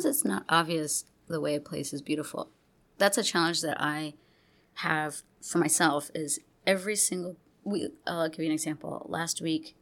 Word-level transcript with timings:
sometimes 0.00 0.16
it's 0.16 0.24
not 0.24 0.44
obvious 0.48 1.04
the 1.28 1.40
way 1.40 1.54
a 1.54 1.60
place 1.60 1.92
is 1.92 2.02
beautiful. 2.02 2.50
That's 2.98 3.18
a 3.18 3.22
challenge 3.22 3.62
that 3.62 3.80
I 3.80 4.14
have 4.74 5.22
for 5.42 5.58
myself 5.58 6.10
is 6.14 6.38
every 6.66 6.96
single 6.96 7.36
week. 7.64 7.92
I'll 8.06 8.28
give 8.28 8.40
you 8.40 8.46
an 8.46 8.52
example. 8.52 9.06
Last 9.08 9.40
week, 9.40 9.74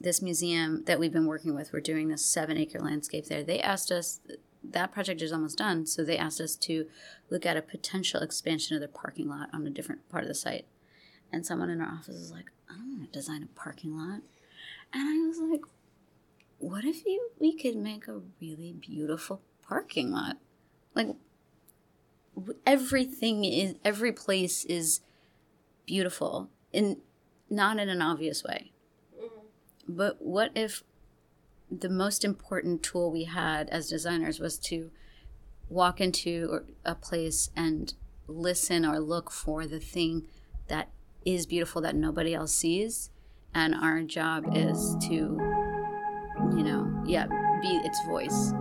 this 0.00 0.22
museum 0.22 0.84
that 0.86 0.98
we've 0.98 1.12
been 1.12 1.26
working 1.26 1.54
with, 1.54 1.72
we're 1.72 1.80
doing 1.80 2.08
this 2.08 2.24
seven 2.24 2.56
acre 2.56 2.80
landscape 2.80 3.26
there. 3.26 3.42
They 3.42 3.60
asked 3.60 3.92
us, 3.92 4.20
that 4.62 4.92
project 4.92 5.22
is 5.22 5.32
almost 5.32 5.58
done, 5.58 5.86
so 5.86 6.04
they 6.04 6.18
asked 6.18 6.40
us 6.40 6.56
to 6.56 6.86
look 7.30 7.44
at 7.44 7.56
a 7.56 7.62
potential 7.62 8.20
expansion 8.20 8.76
of 8.76 8.80
their 8.80 8.88
parking 8.88 9.28
lot 9.28 9.48
on 9.52 9.66
a 9.66 9.70
different 9.70 10.08
part 10.08 10.24
of 10.24 10.28
the 10.28 10.34
site. 10.34 10.66
And 11.32 11.44
someone 11.46 11.70
in 11.70 11.80
our 11.80 11.92
office 11.92 12.16
was 12.16 12.32
like, 12.32 12.50
I 12.68 12.74
don't 12.74 12.98
want 12.98 13.12
to 13.12 13.18
design 13.18 13.42
a 13.42 13.58
parking 13.58 13.96
lot. 13.96 14.22
And 14.92 15.08
I 15.08 15.26
was 15.26 15.38
like, 15.38 15.62
what 16.58 16.84
if 16.84 17.06
you 17.06 17.30
we 17.40 17.56
could 17.56 17.74
make 17.74 18.06
a 18.06 18.20
really 18.40 18.74
beautiful 18.78 19.40
parking 19.70 20.10
lot? 20.10 20.36
Like 20.96 21.14
everything 22.66 23.44
is 23.44 23.76
every 23.84 24.12
place 24.12 24.64
is 24.64 25.00
beautiful 25.86 26.50
in 26.72 26.98
not 27.48 27.78
in 27.78 27.88
an 27.88 28.02
obvious 28.02 28.42
way. 28.42 28.72
Mm-hmm. 29.16 29.96
But 29.96 30.16
what 30.20 30.50
if 30.56 30.82
the 31.70 31.88
most 31.88 32.24
important 32.24 32.82
tool 32.82 33.12
we 33.12 33.24
had 33.24 33.68
as 33.68 33.88
designers 33.88 34.40
was 34.40 34.58
to 34.58 34.90
walk 35.68 36.00
into 36.00 36.64
a 36.84 36.96
place 36.96 37.50
and 37.54 37.94
listen 38.26 38.84
or 38.84 38.98
look 38.98 39.30
for 39.30 39.66
the 39.66 39.78
thing 39.78 40.26
that 40.66 40.88
is 41.24 41.46
beautiful 41.46 41.80
that 41.82 41.94
nobody 41.94 42.34
else 42.34 42.52
sees 42.52 43.10
and 43.54 43.74
our 43.74 44.02
job 44.02 44.44
is 44.56 44.96
to 45.00 45.38
you 46.56 46.62
know 46.64 47.02
yeah 47.06 47.26
be 47.60 47.68
its 47.84 48.02
voice 48.04 48.52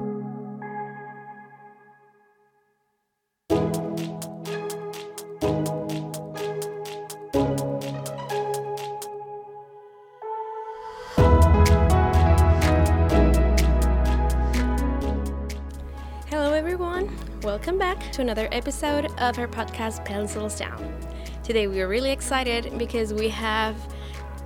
welcome 17.49 17.79
back 17.79 18.11
to 18.11 18.21
another 18.21 18.47
episode 18.51 19.05
of 19.17 19.39
our 19.39 19.47
podcast 19.47 20.05
Pencils 20.05 20.59
Down. 20.59 20.95
Today 21.43 21.65
we 21.65 21.81
are 21.81 21.87
really 21.87 22.11
excited 22.11 22.77
because 22.77 23.11
we 23.11 23.27
have 23.29 23.75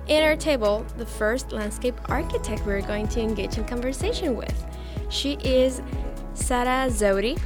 in 0.06 0.22
our 0.22 0.36
table 0.36 0.86
the 0.96 1.04
first 1.04 1.52
landscape 1.52 2.00
architect 2.06 2.64
we're 2.64 2.80
going 2.80 3.06
to 3.08 3.20
engage 3.20 3.58
in 3.58 3.66
conversation 3.66 4.34
with. 4.34 4.64
She 5.10 5.34
is 5.44 5.82
Sara 6.32 6.88
Zewde. 6.88 7.38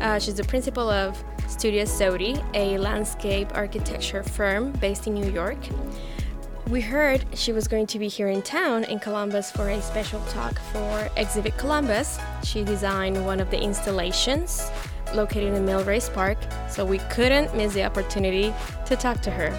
Uh, 0.00 0.18
she's 0.18 0.34
the 0.34 0.42
principal 0.42 0.90
of 0.90 1.22
Studio 1.46 1.84
Zewde, 1.84 2.44
a 2.54 2.76
landscape 2.78 3.50
architecture 3.54 4.24
firm 4.24 4.72
based 4.72 5.06
in 5.06 5.14
New 5.14 5.30
York. 5.30 5.58
We 6.70 6.80
heard 6.80 7.24
she 7.34 7.52
was 7.52 7.68
going 7.68 7.86
to 7.86 8.00
be 8.00 8.08
here 8.08 8.28
in 8.28 8.42
town 8.42 8.82
in 8.82 8.98
Columbus 8.98 9.52
for 9.52 9.68
a 9.68 9.80
special 9.80 10.20
talk 10.30 10.58
for 10.72 11.08
Exhibit 11.16 11.56
Columbus. 11.56 12.18
She 12.42 12.64
designed 12.64 13.24
one 13.24 13.38
of 13.38 13.52
the 13.52 13.60
installations 13.60 14.72
located 15.14 15.54
in 15.54 15.64
Millrace 15.64 16.12
Park, 16.12 16.38
so 16.68 16.84
we 16.84 16.98
couldn't 17.10 17.54
miss 17.56 17.74
the 17.74 17.84
opportunity 17.84 18.52
to 18.86 18.96
talk 18.96 19.20
to 19.22 19.30
her. 19.30 19.52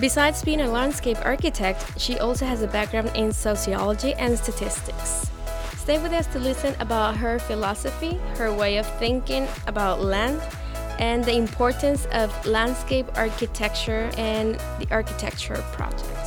Besides 0.00 0.42
being 0.42 0.62
a 0.62 0.68
landscape 0.68 1.18
architect, 1.24 2.00
she 2.00 2.18
also 2.18 2.46
has 2.46 2.62
a 2.62 2.66
background 2.66 3.10
in 3.14 3.32
sociology 3.32 4.14
and 4.14 4.38
statistics. 4.38 5.30
Stay 5.76 5.98
with 5.98 6.12
us 6.12 6.26
to 6.28 6.38
listen 6.38 6.74
about 6.80 7.16
her 7.16 7.38
philosophy, 7.38 8.20
her 8.36 8.52
way 8.52 8.78
of 8.78 8.86
thinking 8.98 9.48
about 9.66 10.00
land, 10.00 10.40
and 10.98 11.24
the 11.24 11.34
importance 11.34 12.06
of 12.12 12.30
landscape 12.46 13.06
architecture 13.16 14.10
and 14.16 14.54
the 14.78 14.86
architecture 14.90 15.56
projects. 15.72 16.19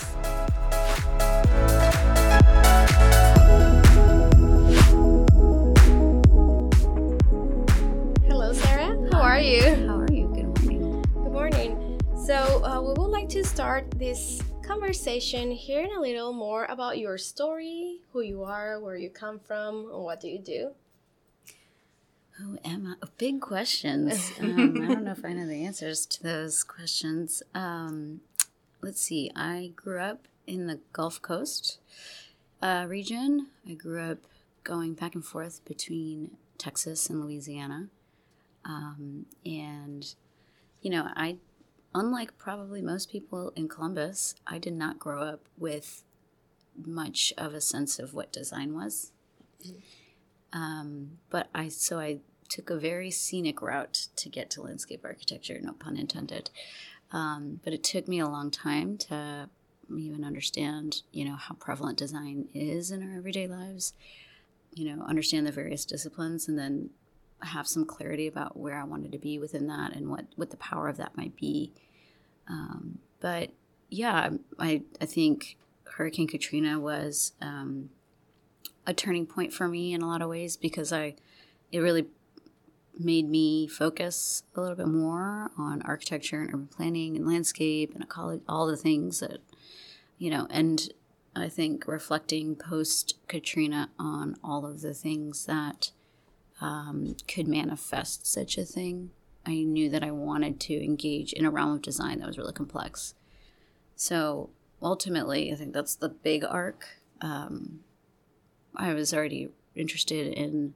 We 12.84 12.90
would 12.90 13.12
like 13.12 13.30
to 13.30 13.46
start 13.46 13.90
this 13.92 14.42
conversation 14.62 15.50
hearing 15.52 15.96
a 15.96 16.02
little 16.02 16.34
more 16.34 16.66
about 16.66 16.98
your 16.98 17.18
story, 17.18 18.02
who 18.12 18.20
you 18.20 18.44
are, 18.44 18.78
where 18.82 18.98
you 18.98 19.10
come 19.10 19.40
from, 19.40 19.90
and 19.90 20.04
what 20.04 20.20
do 20.20 20.28
you 20.28 20.40
do. 20.40 20.72
Who 22.32 22.58
am 22.66 22.86
I? 22.86 22.96
Oh, 23.02 23.08
big 23.18 23.40
questions. 23.40 24.34
Um, 24.42 24.82
I 24.84 24.88
don't 24.88 25.06
know 25.06 25.12
if 25.12 25.24
I 25.24 25.32
know 25.32 25.48
the 25.48 25.64
answers 25.64 26.06
to 26.08 26.24
those 26.24 26.66
questions. 26.66 27.42
Um, 27.56 28.20
let's 28.82 29.00
see. 29.00 29.32
I 29.34 29.72
grew 29.78 30.02
up 30.02 30.28
in 30.46 30.68
the 30.68 30.80
Gulf 30.92 31.22
Coast 31.22 31.80
uh, 32.62 32.86
region. 32.90 33.48
I 33.66 33.76
grew 33.76 34.02
up 34.02 34.18
going 34.66 34.94
back 34.94 35.16
and 35.16 35.24
forth 35.24 35.64
between 35.64 36.32
Texas 36.58 37.10
and 37.10 37.24
Louisiana. 37.24 37.88
Um, 38.66 39.28
and, 39.46 40.14
you 40.82 40.90
know, 40.90 41.08
I, 41.16 41.38
unlike 41.96 42.38
probably 42.38 42.82
most 42.82 43.10
people 43.10 43.52
in 43.56 43.68
Columbus, 43.68 44.36
I 44.48 44.58
did 44.58 44.74
not 44.74 45.00
grow 45.00 45.24
up 45.24 45.42
with 45.58 46.04
much 46.76 47.34
of 47.38 47.54
a 47.54 47.62
sense 47.62 48.00
of 48.00 48.14
what 48.14 48.32
design 48.32 48.74
was. 48.74 49.12
Um, 50.52 51.18
but 51.30 51.50
I, 51.54 51.70
so 51.70 52.00
I 52.00 52.20
took 52.50 52.70
a 52.70 52.78
very 52.78 53.12
scenic 53.12 53.62
route 53.62 54.08
to 54.16 54.30
get 54.30 54.50
to 54.52 54.62
landscape 54.62 55.02
architecture, 55.04 55.60
no 55.62 55.74
pun 55.74 55.98
intended. 55.98 56.50
Um, 57.12 57.60
but 57.64 57.74
it 57.74 57.84
took 57.84 58.08
me 58.08 58.20
a 58.20 58.28
long 58.28 58.52
time 58.52 58.98
to 59.10 59.50
even 59.90 60.24
understand, 60.24 61.04
you 61.12 61.26
know, 61.26 61.36
how 61.36 61.56
prevalent 61.56 61.98
design 61.98 62.48
is 62.54 62.92
in 62.92 63.04
our 63.04 63.18
everyday 63.18 63.48
lives. 63.48 63.94
You 64.74 64.96
know, 64.96 65.04
understand 65.04 65.46
the 65.46 65.52
various 65.52 65.86
disciplines, 65.86 66.48
and 66.48 66.58
then 66.58 66.90
have 67.48 67.68
some 67.68 67.86
clarity 67.86 68.28
about 68.28 68.58
where 68.58 68.80
I 68.80 68.84
wanted 68.84 69.12
to 69.12 69.18
be 69.18 69.40
within 69.40 69.68
that 69.68 69.96
and 69.96 70.10
what, 70.10 70.26
what 70.36 70.52
the 70.52 70.58
power 70.58 70.88
of 70.88 70.98
that 70.98 71.18
might 71.18 71.36
be. 71.36 71.72
Um, 72.48 73.00
but 73.20 73.52
yeah, 73.90 74.32
I, 74.60 74.84
I 75.00 75.06
think 75.06 75.58
Hurricane 75.86 76.28
Katrina 76.28 76.80
was 76.80 77.34
um, 77.42 77.90
a 78.86 78.94
turning 78.94 79.26
point 79.26 79.54
for 79.54 79.68
me 79.68 79.94
in 79.94 80.02
a 80.02 80.08
lot 80.08 80.22
of 80.22 80.30
ways 80.30 80.58
because 80.58 80.92
I 80.92 81.16
it 81.72 81.80
really 81.80 82.06
made 82.98 83.28
me 83.28 83.68
focus 83.68 84.44
a 84.56 84.62
little 84.62 84.76
bit 84.76 84.88
more 84.88 85.52
on 85.58 85.82
architecture 85.82 86.42
and 86.42 86.50
urban 86.50 86.68
planning 86.68 87.16
and 87.16 87.28
landscape 87.28 87.94
and 87.96 88.04
ecology, 88.04 88.44
all 88.48 88.68
the 88.68 88.78
things 88.78 89.20
that 89.20 89.40
you 90.18 90.30
know, 90.30 90.48
and 90.50 90.90
I 91.36 91.50
think 91.50 91.88
reflecting 91.88 92.56
post 92.56 93.16
Katrina 93.28 93.90
on 93.98 94.36
all 94.44 94.66
of 94.66 94.82
the 94.82 94.94
things 94.94 95.46
that 95.46 95.92
um, 96.64 97.18
could 97.28 97.48
manifest 97.48 98.26
such 98.26 98.58
a 98.58 98.64
thing. 98.64 99.12
I 99.46 99.64
knew 99.64 99.90
that 99.90 100.02
I 100.02 100.12
wanted 100.12 100.62
to 100.62 100.82
engage 100.82 101.34
in 101.34 101.46
a 101.46 101.52
realm 101.52 101.74
of 101.74 101.82
design 101.82 102.20
that 102.20 102.28
was 102.28 102.38
really 102.38 102.54
complex. 102.54 103.16
So 103.98 104.50
ultimately, 104.82 105.52
I 105.52 105.56
think 105.56 105.74
that's 105.74 105.96
the 105.96 106.08
big 106.08 106.46
arc. 106.46 106.88
Um, 107.20 107.82
I 108.78 108.94
was 108.94 109.14
already 109.14 109.50
interested 109.76 110.34
in 110.34 110.74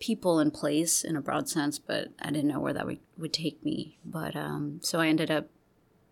people 0.00 0.38
and 0.38 0.52
place 0.54 1.04
in 1.04 1.16
a 1.16 1.20
broad 1.20 1.50
sense, 1.50 1.78
but 1.78 2.08
I 2.18 2.30
didn't 2.30 2.48
know 2.48 2.60
where 2.60 2.72
that 2.72 2.86
would, 2.86 3.00
would 3.18 3.34
take 3.34 3.62
me. 3.62 3.98
But 4.06 4.34
um, 4.34 4.78
so 4.82 5.00
I 5.00 5.08
ended 5.08 5.30
up 5.30 5.48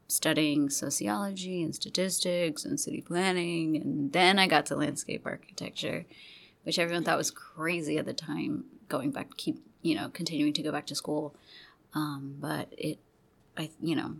studying 0.06 0.68
sociology 0.68 1.62
and 1.62 1.74
statistics 1.74 2.66
and 2.66 2.78
city 2.78 3.00
planning, 3.00 3.74
and 3.74 4.12
then 4.12 4.38
I 4.38 4.46
got 4.46 4.66
to 4.66 4.76
landscape 4.76 5.22
architecture, 5.24 6.04
which 6.64 6.78
everyone 6.78 7.04
thought 7.04 7.16
was 7.16 7.30
crazy 7.30 7.96
at 7.96 8.04
the 8.04 8.12
time 8.12 8.64
going 8.92 9.10
back, 9.10 9.36
keep 9.36 9.58
you 9.82 9.96
know, 9.96 10.08
continuing 10.08 10.52
to 10.52 10.62
go 10.62 10.70
back 10.70 10.86
to 10.86 10.94
school. 10.94 11.34
Um, 11.94 12.36
but 12.38 12.68
it, 12.78 12.98
I, 13.56 13.70
you 13.80 13.96
know, 13.96 14.16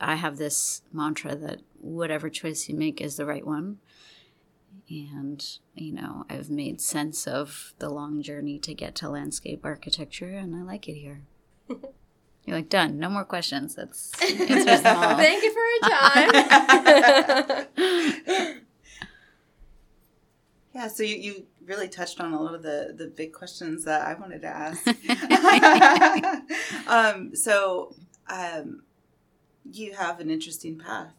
I 0.00 0.16
have 0.16 0.36
this 0.36 0.82
mantra 0.92 1.34
that 1.34 1.60
whatever 1.80 2.28
choice 2.28 2.68
you 2.68 2.76
make 2.76 3.00
is 3.00 3.16
the 3.16 3.26
right 3.26 3.46
one. 3.46 3.78
And, 4.90 5.44
you 5.74 5.92
know, 5.92 6.26
I've 6.28 6.50
made 6.50 6.80
sense 6.80 7.26
of 7.26 7.72
the 7.78 7.88
long 7.88 8.20
journey 8.22 8.58
to 8.60 8.74
get 8.74 8.94
to 8.96 9.08
landscape 9.08 9.64
architecture, 9.64 10.28
and 10.28 10.54
I 10.54 10.62
like 10.62 10.88
it 10.88 10.94
here. 10.94 11.22
You're 11.68 12.56
like, 12.56 12.68
done. 12.68 12.98
No 12.98 13.08
more 13.08 13.24
questions. 13.24 13.74
That's 13.74 14.12
answers 14.22 14.82
them 14.82 14.96
all. 14.98 15.16
Thank 15.16 15.42
you 15.42 15.52
for 15.52 15.60
your 15.60 15.80
time. 15.90 16.30
yeah, 20.74 20.88
so 20.88 21.02
you, 21.02 21.16
you 21.16 21.46
really 21.66 21.88
touched 21.88 22.20
on 22.20 22.32
a 22.32 22.40
lot 22.40 22.54
of 22.54 22.62
the 22.62 22.94
the 22.96 23.06
big 23.06 23.32
questions 23.32 23.84
that 23.84 24.02
I 24.02 24.14
wanted 24.14 24.42
to 24.42 24.48
ask. 24.48 24.86
um, 26.88 27.34
so 27.34 27.94
um, 28.28 28.82
you 29.70 29.94
have 29.94 30.20
an 30.20 30.30
interesting 30.30 30.78
path 30.78 31.14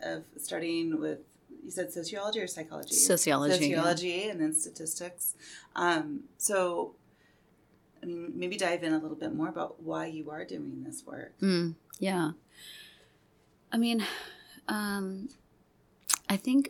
of 0.00 0.24
starting 0.36 1.00
with 1.00 1.20
you 1.64 1.70
said 1.70 1.92
sociology 1.92 2.40
or 2.40 2.46
psychology? 2.46 2.94
Sociology, 2.94 3.68
yeah. 3.68 3.76
Sociology, 3.76 4.28
and 4.28 4.40
then 4.40 4.54
statistics. 4.54 5.34
Um, 5.74 6.24
so, 6.36 6.94
I 8.02 8.06
mean, 8.06 8.32
maybe 8.34 8.56
dive 8.56 8.82
in 8.82 8.92
a 8.92 8.98
little 8.98 9.16
bit 9.16 9.34
more 9.34 9.48
about 9.48 9.82
why 9.82 10.06
you 10.06 10.30
are 10.30 10.44
doing 10.44 10.84
this 10.84 11.04
work. 11.06 11.32
Mm, 11.40 11.74
yeah. 11.98 12.32
I 13.72 13.78
mean, 13.78 14.04
um, 14.68 15.30
I 16.28 16.36
think 16.36 16.68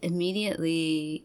immediately 0.00 1.24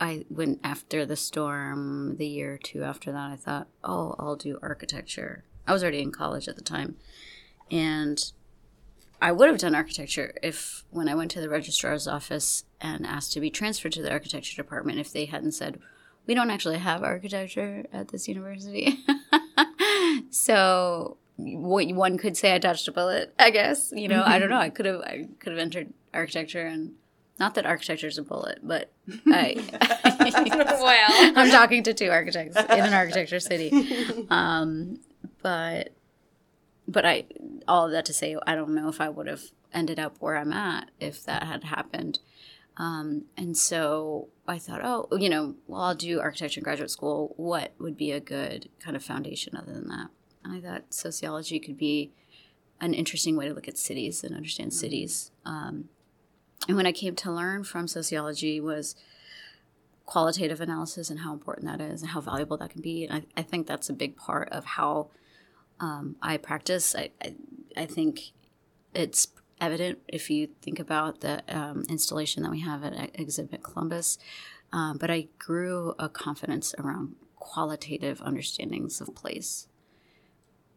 I 0.00 0.24
went 0.30 0.60
after 0.64 1.04
the 1.04 1.16
storm, 1.16 2.16
the 2.16 2.26
year 2.26 2.54
or 2.54 2.58
two 2.58 2.82
after 2.82 3.12
that, 3.12 3.30
I 3.30 3.36
thought, 3.36 3.68
oh, 3.84 4.16
I'll 4.18 4.36
do 4.36 4.58
architecture. 4.62 5.44
I 5.66 5.72
was 5.72 5.82
already 5.82 6.00
in 6.00 6.10
college 6.10 6.48
at 6.48 6.56
the 6.56 6.62
time. 6.62 6.96
And 7.70 8.18
I 9.20 9.30
would 9.32 9.48
have 9.48 9.58
done 9.58 9.74
architecture 9.74 10.32
if, 10.42 10.84
when 10.90 11.08
I 11.08 11.14
went 11.14 11.30
to 11.32 11.40
the 11.40 11.50
registrar's 11.50 12.08
office 12.08 12.64
and 12.80 13.06
asked 13.06 13.34
to 13.34 13.40
be 13.40 13.50
transferred 13.50 13.92
to 13.92 14.02
the 14.02 14.10
architecture 14.10 14.56
department, 14.56 14.98
if 14.98 15.12
they 15.12 15.26
hadn't 15.26 15.52
said, 15.52 15.78
we 16.26 16.34
don't 16.34 16.50
actually 16.50 16.78
have 16.78 17.02
architecture 17.02 17.84
at 17.92 18.08
this 18.08 18.26
university. 18.26 18.98
so 20.30 21.18
what 21.36 21.86
one 21.92 22.16
could 22.16 22.36
say 22.36 22.54
I 22.54 22.58
dodged 22.58 22.88
a 22.88 22.92
bullet, 22.92 23.34
I 23.38 23.50
guess. 23.50 23.92
You 23.94 24.08
know, 24.08 24.22
I 24.24 24.38
don't 24.38 24.48
know. 24.48 24.56
Mm-hmm. 24.56 24.64
I 24.64 24.70
could 24.70 24.86
have 24.86 25.00
I 25.00 25.28
could 25.38 25.52
have 25.52 25.58
entered 25.58 25.92
architecture 26.12 26.66
and 26.66 26.94
not 27.40 27.54
that 27.54 27.64
architecture 27.64 28.06
is 28.06 28.18
a 28.18 28.22
bullet, 28.22 28.60
but 28.62 28.92
I 29.26 29.56
well, 30.82 31.32
I'm 31.36 31.50
talking 31.50 31.82
to 31.84 31.94
two 31.94 32.10
architects 32.10 32.56
in 32.56 32.84
an 32.84 32.92
architecture 32.92 33.40
city. 33.40 34.26
Um, 34.28 35.00
but 35.42 35.94
but 36.86 37.06
I 37.06 37.24
all 37.66 37.86
of 37.86 37.92
that 37.92 38.04
to 38.04 38.12
say 38.12 38.36
I 38.46 38.54
don't 38.54 38.74
know 38.74 38.88
if 38.88 39.00
I 39.00 39.08
would 39.08 39.26
have 39.26 39.42
ended 39.72 39.98
up 39.98 40.16
where 40.20 40.36
I'm 40.36 40.52
at 40.52 40.90
if 41.00 41.24
that 41.24 41.44
had 41.44 41.64
happened. 41.64 42.18
Um, 42.76 43.24
and 43.36 43.56
so 43.56 44.28
I 44.46 44.58
thought, 44.58 44.80
oh, 44.82 45.08
you 45.16 45.28
know, 45.28 45.54
well, 45.66 45.82
I'll 45.82 45.94
do 45.94 46.20
architecture 46.20 46.60
in 46.60 46.64
graduate 46.64 46.90
school. 46.90 47.34
What 47.36 47.72
would 47.78 47.96
be 47.96 48.10
a 48.12 48.20
good 48.20 48.68
kind 48.78 48.96
of 48.96 49.04
foundation 49.04 49.56
other 49.56 49.72
than 49.72 49.88
that? 49.88 50.08
And 50.44 50.54
I 50.54 50.60
thought 50.60 50.94
sociology 50.94 51.58
could 51.58 51.76
be 51.76 52.12
an 52.80 52.94
interesting 52.94 53.36
way 53.36 53.48
to 53.48 53.54
look 53.54 53.68
at 53.68 53.76
cities 53.76 54.24
and 54.24 54.34
understand 54.34 54.72
cities. 54.72 55.30
Um, 55.44 55.90
and 56.68 56.76
when 56.76 56.86
I 56.86 56.92
came 56.92 57.14
to 57.16 57.32
learn 57.32 57.64
from 57.64 57.88
sociology 57.88 58.60
was 58.60 58.94
qualitative 60.06 60.60
analysis 60.60 61.08
and 61.08 61.20
how 61.20 61.32
important 61.32 61.66
that 61.66 61.80
is 61.80 62.02
and 62.02 62.10
how 62.10 62.20
valuable 62.20 62.56
that 62.56 62.70
can 62.70 62.82
be. 62.82 63.04
And 63.06 63.24
I, 63.36 63.40
I 63.40 63.42
think 63.42 63.66
that's 63.66 63.88
a 63.88 63.92
big 63.92 64.16
part 64.16 64.48
of 64.50 64.64
how 64.64 65.10
um, 65.78 66.16
I 66.20 66.36
practice. 66.36 66.94
I, 66.94 67.10
I, 67.22 67.34
I 67.76 67.86
think 67.86 68.32
it's 68.92 69.28
evident 69.60 70.00
if 70.08 70.28
you 70.28 70.48
think 70.62 70.80
about 70.80 71.20
the 71.20 71.42
um, 71.48 71.84
installation 71.88 72.42
that 72.42 72.50
we 72.50 72.60
have 72.60 72.82
at 72.82 73.10
Exhibit 73.14 73.62
Columbus. 73.62 74.18
Um, 74.72 74.98
but 74.98 75.10
I 75.10 75.28
grew 75.38 75.94
a 75.98 76.08
confidence 76.08 76.74
around 76.78 77.14
qualitative 77.36 78.20
understandings 78.20 79.00
of 79.00 79.14
place. 79.14 79.68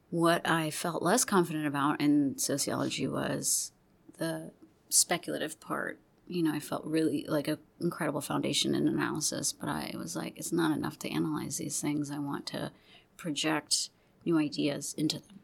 What 0.10 0.48
I 0.48 0.70
felt 0.70 1.02
less 1.02 1.26
confident 1.26 1.66
about 1.66 2.00
in 2.00 2.38
sociology 2.38 3.08
was 3.08 3.72
the 4.18 4.52
speculative 4.94 5.60
part. 5.60 6.00
You 6.28 6.44
know, 6.44 6.54
I 6.54 6.60
felt 6.60 6.86
really 6.86 7.26
like 7.28 7.48
an 7.48 7.58
incredible 7.82 8.22
foundation 8.22 8.76
in 8.76 8.88
analysis, 8.88 9.52
but 9.54 9.70
I 9.70 9.94
was 9.98 10.16
like, 10.16 10.38
it's 10.38 10.54
not 10.54 10.76
enough 10.76 10.98
to 11.00 11.12
analyze 11.12 11.58
these 11.58 11.82
things. 11.82 12.10
I 12.10 12.20
want 12.20 12.46
to 12.48 12.72
project 13.18 13.90
new 14.26 14.38
ideas 14.38 14.96
into 14.98 15.20
them. 15.20 15.40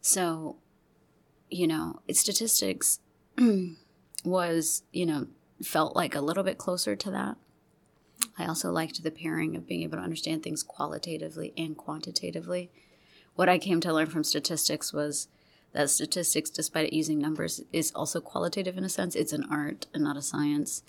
So 0.00 0.56
you 1.50 1.66
know, 1.66 2.00
statistics 2.12 3.00
was, 4.24 4.82
you 4.92 5.06
know, 5.06 5.26
felt 5.62 5.96
like 5.96 6.14
a 6.14 6.20
little 6.20 6.44
bit 6.44 6.58
closer 6.58 6.94
to 6.96 7.10
that. 7.10 7.36
I 8.38 8.46
also 8.46 8.70
liked 8.70 9.02
the 9.02 9.10
pairing 9.10 9.56
of 9.56 9.66
being 9.66 9.82
able 9.82 9.98
to 9.98 10.04
understand 10.04 10.42
things 10.42 10.62
qualitatively 10.62 11.52
and 11.56 11.76
quantitatively. 11.76 12.70
What 13.34 13.48
I 13.48 13.58
came 13.58 13.80
to 13.80 13.92
learn 13.92 14.06
from 14.06 14.24
statistics 14.24 14.92
was 14.92 15.28
that 15.72 15.90
statistics, 15.90 16.50
despite 16.50 16.86
it 16.86 16.92
using 16.92 17.18
numbers, 17.18 17.62
is 17.72 17.92
also 17.94 18.20
qualitative 18.20 18.78
in 18.78 18.84
a 18.84 18.88
sense. 18.88 19.14
It's 19.14 19.32
an 19.32 19.46
art 19.50 19.86
and 19.92 20.02
not 20.02 20.16
a 20.16 20.22
science. 20.22 20.82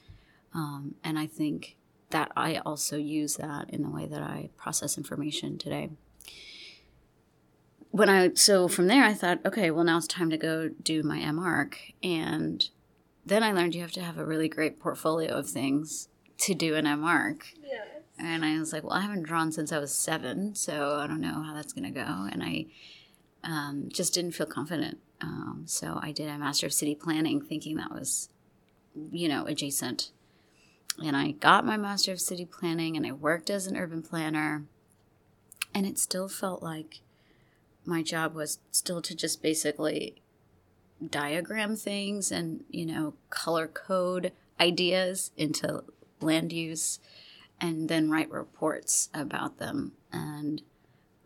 Um, 0.53 0.95
and 1.03 1.19
I 1.19 1.27
think 1.27 1.75
that 2.09 2.31
I 2.35 2.57
also 2.57 2.97
use 2.97 3.35
that 3.35 3.69
in 3.69 3.83
the 3.83 3.89
way 3.89 4.05
that 4.07 4.21
I 4.21 4.49
process 4.57 4.97
information 4.97 5.57
today 5.57 5.91
when 7.91 8.09
I 8.09 8.33
so 8.33 8.67
from 8.67 8.87
there 8.87 9.03
I 9.03 9.13
thought, 9.13 9.39
okay, 9.45 9.71
well 9.71 9.83
now 9.83 9.97
it's 9.97 10.07
time 10.07 10.29
to 10.29 10.37
go 10.37 10.69
do 10.69 11.03
my 11.03 11.19
MArch, 11.31 11.93
and 12.03 12.67
then 13.25 13.43
I 13.43 13.51
learned 13.51 13.75
you 13.75 13.81
have 13.81 13.91
to 13.93 14.03
have 14.03 14.17
a 14.17 14.25
really 14.25 14.47
great 14.47 14.79
portfolio 14.79 15.33
of 15.33 15.49
things 15.49 16.07
to 16.39 16.53
do 16.53 16.75
an 16.75 16.85
MArch. 16.99 17.55
Yes. 17.61 17.87
And 18.17 18.43
I 18.43 18.59
was 18.59 18.73
like, 18.73 18.83
well, 18.83 18.93
I 18.93 19.01
haven't 19.01 19.23
drawn 19.23 19.51
since 19.51 19.71
I 19.71 19.79
was 19.79 19.93
seven, 19.93 20.53
so 20.53 20.97
I 20.99 21.07
don't 21.07 21.21
know 21.21 21.41
how 21.41 21.53
that's 21.53 21.73
gonna 21.73 21.91
go. 21.91 22.27
And 22.31 22.43
I 22.43 22.65
um, 23.43 23.89
just 23.89 24.13
didn't 24.13 24.31
feel 24.31 24.45
confident. 24.45 24.99
Um, 25.21 25.63
so 25.65 25.99
I 26.01 26.11
did 26.11 26.29
a 26.29 26.37
Master 26.37 26.67
of 26.67 26.73
City 26.73 26.95
Planning, 26.95 27.41
thinking 27.41 27.77
that 27.77 27.91
was, 27.91 28.29
you 29.11 29.27
know, 29.27 29.45
adjacent. 29.45 30.11
And 31.03 31.15
I 31.15 31.31
got 31.31 31.65
my 31.65 31.77
Master 31.77 32.11
of 32.11 32.21
City 32.21 32.45
Planning, 32.45 32.97
and 32.97 33.05
I 33.05 33.11
worked 33.11 33.49
as 33.49 33.67
an 33.67 33.77
urban 33.77 34.01
planner, 34.01 34.65
and 35.73 35.85
it 35.85 35.97
still 35.97 36.27
felt 36.27 36.63
like 36.63 37.01
my 37.85 38.03
job 38.03 38.35
was 38.35 38.59
still 38.71 39.01
to 39.01 39.15
just 39.15 39.41
basically 39.41 40.21
diagram 41.07 41.75
things 41.75 42.31
and 42.31 42.63
you 42.69 42.85
know 42.85 43.13
color 43.29 43.67
code 43.67 44.31
ideas 44.59 45.31
into 45.37 45.83
land 46.19 46.51
use 46.51 46.99
and 47.61 47.87
then 47.87 48.09
write 48.09 48.29
reports 48.29 49.09
about 49.13 49.57
them 49.57 49.93
and 50.11 50.61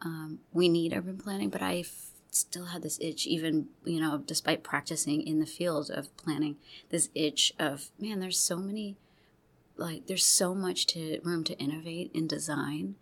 um, 0.04 0.40
we 0.52 0.70
need 0.70 0.94
urban 0.94 1.18
planning 1.18 1.50
but 1.50 1.62
I 1.62 1.84
still 2.30 2.66
had 2.66 2.82
this 2.82 2.98
itch 3.00 3.28
even 3.28 3.68
you 3.86 4.02
know 4.02 4.18
despite 4.18 4.64
practicing 4.64 5.22
in 5.22 5.40
the 5.40 5.46
field 5.46 5.92
of 5.92 6.16
planning 6.18 6.58
this 6.90 7.10
itch 7.14 7.54
of 7.60 7.92
man 8.00 8.20
there's 8.20 8.40
so 8.40 8.58
many 8.58 8.98
like 9.78 10.08
there's 10.08 10.26
so 10.26 10.54
much 10.54 10.86
to 10.88 11.20
room 11.24 11.44
to 11.44 11.58
innovate 11.58 12.12
in 12.14 12.28
design. 12.28 12.96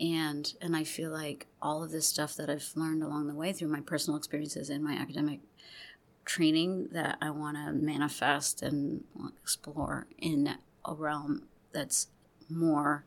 And 0.00 0.54
and 0.62 0.74
i 0.74 0.82
feel 0.82 1.10
like 1.10 1.46
all 1.60 1.84
of 1.84 1.90
this 1.90 2.06
stuff 2.06 2.34
that 2.36 2.48
i've 2.48 2.72
learned 2.74 3.02
along 3.02 3.28
the 3.28 3.34
way 3.34 3.52
through 3.52 3.68
my 3.68 3.80
personal 3.80 4.16
experiences 4.16 4.70
and 4.70 4.82
my 4.82 4.94
academic 4.94 5.40
training 6.24 6.88
that 6.92 7.18
i 7.20 7.28
want 7.28 7.58
to 7.58 7.72
manifest 7.72 8.62
and 8.62 9.04
explore 9.42 10.06
in 10.16 10.56
a 10.86 10.94
realm 10.94 11.42
that's 11.72 12.06
more 12.48 13.04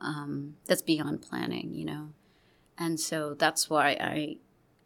um, 0.00 0.56
that's 0.66 0.82
beyond 0.82 1.22
planning 1.22 1.72
you 1.72 1.84
know 1.84 2.08
and 2.78 2.98
so 2.98 3.34
that's 3.34 3.68
why 3.70 3.90
i 4.00 4.36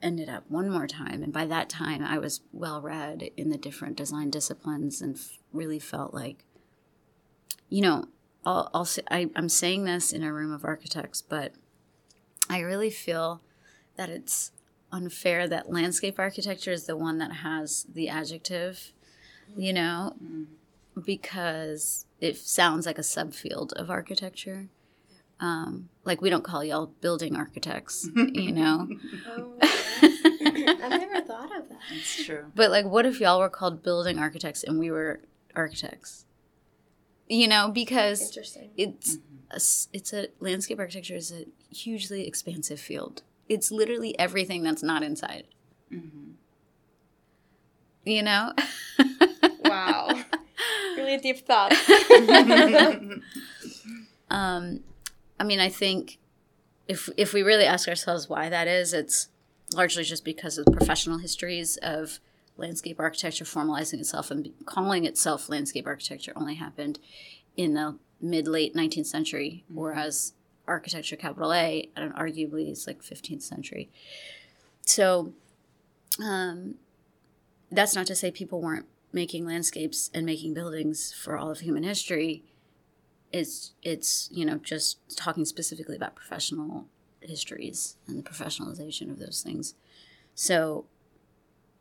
ended 0.01 0.29
up 0.29 0.45
one 0.49 0.71
more 0.71 0.87
time 0.87 1.23
and 1.23 1.33
by 1.33 1.45
that 1.45 1.69
time 1.69 2.05
i 2.05 2.19
was 2.19 2.41
well 2.53 2.81
read 2.81 3.31
in 3.37 3.51
the 3.51 3.59
different 3.59 3.97
design 3.97 4.31
disciplines 4.31 5.01
and 5.01 5.17
f- 5.17 5.39
really 5.53 5.79
felt 5.79 6.15
like 6.15 6.45
you 7.69 7.81
know 7.81 8.05
I'll, 8.49 8.71
I'll 8.73 8.85
say, 8.87 9.03
I, 9.11 9.29
I'm 9.37 9.49
saying 9.51 9.85
this 9.85 10.13
in 10.13 10.23
a 10.23 10.33
room 10.33 10.53
of 10.53 10.65
architects, 10.65 11.21
but 11.23 11.53
I 12.49 12.61
really 12.61 12.91
feel 12.91 13.43
that 13.97 14.09
it's 14.09 14.53
unfair 14.91 15.47
that 15.49 15.71
landscape 15.71 16.19
architecture 16.19 16.73
is 16.73 16.87
the 16.87 16.97
one 16.97 17.19
that 17.19 17.33
has 17.33 17.85
the 17.93 18.09
adjective, 18.09 18.93
you 19.55 19.73
know, 19.75 20.15
mm. 20.23 20.47
because 21.05 22.07
it 22.21 22.39
sounds 22.39 22.87
like 22.87 22.97
a 22.99 23.03
subfield 23.03 23.73
of 23.75 23.91
architecture. 23.91 24.69
Um, 25.41 25.89
like 26.05 26.21
we 26.21 26.31
don't 26.31 26.45
call 26.45 26.65
y'all 26.65 26.87
building 27.01 27.37
architects, 27.37 28.09
you 28.17 28.53
know. 28.53 28.89
oh, 29.29 29.55
I've 29.63 30.91
never 30.91 31.21
thought 31.21 31.57
of 31.57 31.69
that. 31.69 31.79
It's 31.93 32.25
true. 32.25 32.47
But 32.55 32.71
like, 32.71 32.87
what 32.87 33.07
if 33.07 33.21
y'all 33.21 33.39
were 33.39 33.49
called 33.49 33.83
building 33.83 34.19
architects 34.19 34.65
and 34.65 34.79
we 34.79 34.91
were 34.91 35.21
architects? 35.55 36.25
you 37.29 37.49
know, 37.49 37.69
because 37.69 38.23
Interesting. 38.23 38.71
it's 38.77 39.17
mm-hmm. 39.17 39.51
a, 39.51 39.97
it's 39.97 40.13
a 40.13 40.29
landscape 40.41 40.79
architecture 40.79 41.15
is 41.15 41.33
a 41.33 41.45
hugely 41.75 42.27
expansive 42.27 42.81
field. 42.81 43.23
It's 43.49 43.71
literally 43.71 44.19
everything 44.19 44.63
that's 44.63 44.83
not 44.83 45.03
inside. 45.03 45.47
Mm-hmm. 45.93 46.33
You 48.05 48.23
know. 48.23 48.53
wow. 49.65 50.09
Really 50.97 51.19
deep 51.19 51.47
thoughts. 51.47 51.77
um, 54.31 54.81
I 55.39 55.45
mean, 55.45 55.61
I 55.61 55.69
think 55.69 56.19
if 56.87 57.09
if 57.17 57.33
we 57.33 57.43
really 57.43 57.65
ask 57.65 57.89
ourselves 57.89 58.29
why 58.29 58.49
that 58.49 58.67
is, 58.67 58.93
it's 58.93 59.29
largely 59.75 60.05
just 60.05 60.25
because 60.25 60.59
of 60.59 60.65
the 60.65 60.73
professional 60.73 61.19
histories 61.19 61.77
of 61.79 62.21
landscape 62.57 62.99
architecture 62.99 63.45
formalizing 63.45 64.01
itself 64.01 64.31
and 64.31 64.51
calling 64.67 65.05
itself 65.05 65.49
landscape 65.49 65.87
architecture 65.87 66.33
only 66.35 66.55
happened 66.55 66.99
in 67.57 67.75
the 67.75 67.99
mid 68.21 68.49
late 68.49 68.75
19th 68.75 69.07
century, 69.07 69.65
mm-hmm. 69.67 69.81
whereas 69.81 70.33
architecture, 70.67 71.17
capital 71.17 71.53
A, 71.53 71.89
and 71.97 72.15
arguably 72.15 72.71
is 72.71 72.87
like 72.87 73.03
15th 73.03 73.43
century. 73.43 73.91
So 74.85 75.33
um, 76.23 76.75
that's 77.71 77.95
not 77.95 78.07
to 78.07 78.15
say 78.15 78.31
people 78.31 78.61
weren't 78.61 78.87
making 79.13 79.47
landscapes 79.47 80.11
and 80.13 80.27
making 80.27 80.55
buildings 80.55 81.13
for 81.13 81.39
all 81.39 81.51
of 81.51 81.61
human 81.61 81.83
history 81.83 82.45
it's 83.33 83.73
it's 83.83 84.29
you 84.33 84.45
know 84.45 84.57
just 84.57 84.99
talking 85.17 85.45
specifically 85.45 85.97
about 85.97 86.15
professional 86.15 86.87
histories 87.21 87.97
and 88.07 88.19
the 88.19 88.29
professionalization 88.29 89.11
of 89.11 89.19
those 89.19 89.43
things. 89.43 89.75
So 90.35 90.87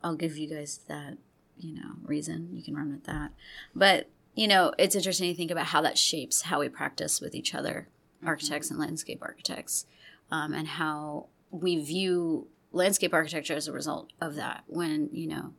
i'll 0.02 0.14
give 0.14 0.36
you 0.36 0.48
guys 0.48 0.80
that 0.88 1.18
you 1.58 1.74
know 1.74 1.92
reason. 2.02 2.50
You 2.52 2.62
can 2.62 2.74
run 2.76 2.92
with 2.92 3.04
that. 3.04 3.32
But 3.74 4.08
you 4.34 4.46
know 4.46 4.72
it's 4.78 4.94
interesting 4.94 5.30
to 5.30 5.36
think 5.36 5.50
about 5.50 5.66
how 5.66 5.80
that 5.82 5.98
shapes 5.98 6.42
how 6.42 6.60
we 6.60 6.68
practice 6.68 7.20
with 7.20 7.34
each 7.34 7.54
other 7.54 7.88
architects 8.24 8.70
and 8.70 8.78
landscape 8.78 9.20
architects 9.22 9.86
um, 10.30 10.52
and 10.52 10.66
how 10.66 11.26
we 11.50 11.78
view 11.78 12.48
landscape 12.72 13.14
architecture 13.14 13.54
as 13.54 13.68
a 13.68 13.72
result 13.72 14.12
of 14.20 14.34
that. 14.36 14.64
When 14.66 15.08
you 15.12 15.28
know 15.28 15.54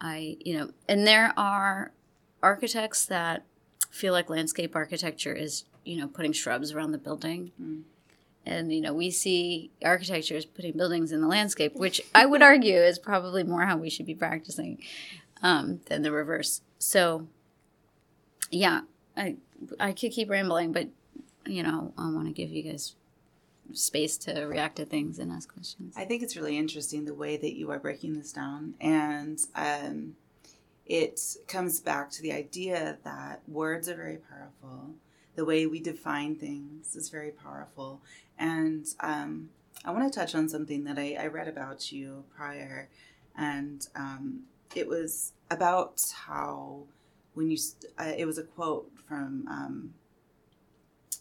i 0.00 0.36
you 0.40 0.56
know 0.56 0.70
and 0.88 1.06
there 1.06 1.34
are 1.36 1.92
architects 2.42 3.04
that 3.06 3.44
feel 3.90 4.12
like 4.12 4.30
landscape 4.30 4.76
architecture 4.76 5.32
is 5.32 5.64
you 5.84 5.96
know 5.96 6.08
putting 6.08 6.32
shrubs 6.32 6.72
around 6.72 6.92
the 6.92 6.98
building. 6.98 7.52
And 8.46 8.72
you 8.72 8.80
know 8.80 8.94
we 8.94 9.10
see 9.10 9.70
architecture 9.84 10.36
as 10.36 10.46
putting 10.46 10.72
buildings 10.72 11.12
in 11.12 11.20
the 11.20 11.26
landscape 11.26 11.74
which 11.74 12.00
i 12.14 12.24
would 12.24 12.40
argue 12.40 12.76
is 12.76 12.98
probably 12.98 13.42
more 13.42 13.66
how 13.66 13.76
we 13.76 13.90
should 13.90 14.06
be 14.06 14.14
practicing 14.14 14.82
um, 15.42 15.80
than 15.86 16.02
the 16.02 16.12
reverse. 16.12 16.62
So 16.78 17.28
yeah 18.50 18.82
i 19.16 19.36
i 19.78 19.92
could 19.92 20.12
keep 20.12 20.30
rambling 20.30 20.72
but 20.72 20.88
you 21.44 21.62
know 21.62 21.92
i 21.98 22.08
want 22.10 22.26
to 22.26 22.32
give 22.32 22.48
you 22.48 22.62
guys 22.62 22.94
space 23.72 24.16
to 24.16 24.44
react 24.44 24.76
to 24.76 24.84
things 24.84 25.18
and 25.18 25.30
ask 25.30 25.52
questions. 25.52 25.94
I 25.96 26.04
think 26.04 26.22
it's 26.22 26.36
really 26.36 26.56
interesting 26.56 27.04
the 27.04 27.14
way 27.14 27.36
that 27.36 27.56
you 27.56 27.70
are 27.70 27.78
breaking 27.78 28.14
this 28.14 28.32
down. 28.32 28.74
And 28.80 29.38
um, 29.54 30.16
it 30.88 31.20
comes 31.46 31.80
back 31.80 32.10
to 32.10 32.22
the 32.22 32.32
idea 32.32 32.98
that 33.04 33.42
words 33.46 33.88
are 33.88 33.94
very 33.94 34.16
powerful. 34.16 34.94
The 35.36 35.44
way 35.44 35.66
we 35.66 35.80
define 35.80 36.34
things 36.34 36.96
is 36.96 37.10
very 37.10 37.30
powerful. 37.30 38.00
And 38.38 38.86
um, 39.00 39.50
I 39.84 39.90
want 39.90 40.10
to 40.10 40.18
touch 40.18 40.34
on 40.34 40.48
something 40.48 40.84
that 40.84 40.98
I, 40.98 41.16
I 41.20 41.26
read 41.26 41.46
about 41.46 41.92
you 41.92 42.24
prior. 42.34 42.88
And 43.36 43.86
um, 43.94 44.44
it 44.74 44.88
was 44.88 45.32
about 45.50 46.00
how, 46.26 46.84
when 47.34 47.50
you, 47.50 47.58
uh, 47.98 48.12
it 48.16 48.24
was 48.24 48.38
a 48.38 48.42
quote 48.42 48.90
from 49.06 49.46
um, 49.48 49.94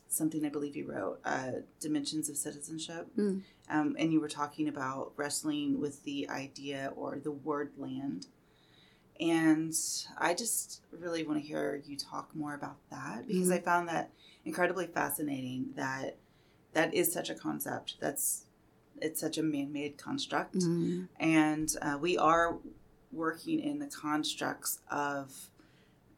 something 0.07 0.45
I 0.45 0.49
believe 0.49 0.75
you 0.75 0.89
wrote, 0.89 1.19
uh, 1.25 1.51
Dimensions 1.81 2.29
of 2.29 2.37
Citizenship. 2.37 3.07
Mm. 3.17 3.41
Um, 3.69 3.95
and 3.99 4.13
you 4.13 4.21
were 4.21 4.29
talking 4.29 4.69
about 4.69 5.11
wrestling 5.17 5.79
with 5.79 6.03
the 6.05 6.29
idea 6.29 6.93
or 6.95 7.19
the 7.21 7.31
word 7.31 7.71
land. 7.77 8.27
And 9.19 9.73
I 10.17 10.33
just 10.33 10.81
really 10.91 11.23
want 11.23 11.41
to 11.41 11.47
hear 11.47 11.81
you 11.85 11.97
talk 11.97 12.35
more 12.35 12.53
about 12.53 12.77
that 12.89 13.27
because 13.27 13.49
Mhm. 13.49 13.53
I 13.53 13.59
found 13.59 13.87
that 13.89 14.11
incredibly 14.45 14.87
fascinating 14.87 15.73
that 15.75 16.17
that 16.73 16.93
is 16.93 17.11
such 17.11 17.29
a 17.29 17.35
concept 17.35 17.95
that's 17.99 18.45
it's 18.99 19.19
such 19.19 19.37
a 19.37 19.43
man-made 19.43 19.97
construct 19.97 20.55
Mhm. 20.55 21.07
and 21.19 21.75
uh, 21.81 21.97
we 22.01 22.17
are 22.17 22.57
working 23.11 23.59
in 23.59 23.77
the 23.79 23.85
constructs 23.87 24.79
of 24.89 25.51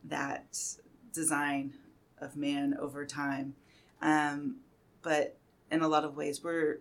that 0.04 0.78
design 1.12 1.74
of 2.20 2.36
man 2.38 2.74
over 2.76 3.06
time 3.06 3.56
um, 4.02 4.58
but 5.02 5.38
in 5.72 5.82
a 5.82 5.88
lot 5.88 6.04
of 6.06 6.16
ways 6.16 6.44
we're 6.44 6.80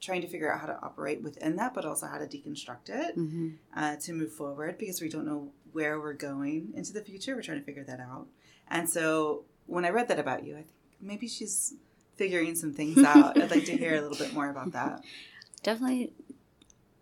trying 0.00 0.20
to 0.22 0.28
figure 0.28 0.52
out 0.52 0.60
how 0.60 0.66
to 0.66 0.78
operate 0.82 1.22
within 1.22 1.56
that 1.56 1.74
but 1.74 1.84
also 1.84 2.06
how 2.06 2.18
to 2.18 2.26
deconstruct 2.26 2.88
it 2.88 3.16
Mhm. 3.16 3.56
uh, 3.74 3.96
to 3.96 4.12
move 4.12 4.32
forward 4.32 4.78
because 4.78 5.00
we 5.00 5.08
don't 5.08 5.26
know 5.26 5.52
where 5.72 5.98
we're 6.00 6.12
going 6.14 6.72
into 6.74 6.92
the 6.92 7.02
future. 7.02 7.34
We're 7.34 7.42
trying 7.42 7.58
to 7.60 7.64
figure 7.64 7.84
that 7.84 8.00
out. 8.00 8.26
And 8.68 8.88
so 8.88 9.44
when 9.66 9.84
i 9.84 9.90
read 9.90 10.08
that 10.08 10.18
about 10.18 10.44
you 10.46 10.54
i 10.54 10.62
think 10.62 10.68
maybe 11.00 11.28
she's 11.28 11.74
figuring 12.16 12.54
some 12.56 12.72
things 12.72 12.98
out. 13.04 13.40
I'd 13.40 13.50
like 13.50 13.64
to 13.66 13.76
hear 13.76 13.94
a 13.96 14.00
little 14.00 14.16
bit 14.16 14.32
more 14.34 14.48
about 14.50 14.72
that. 14.72 15.04
Definitely 15.62 16.12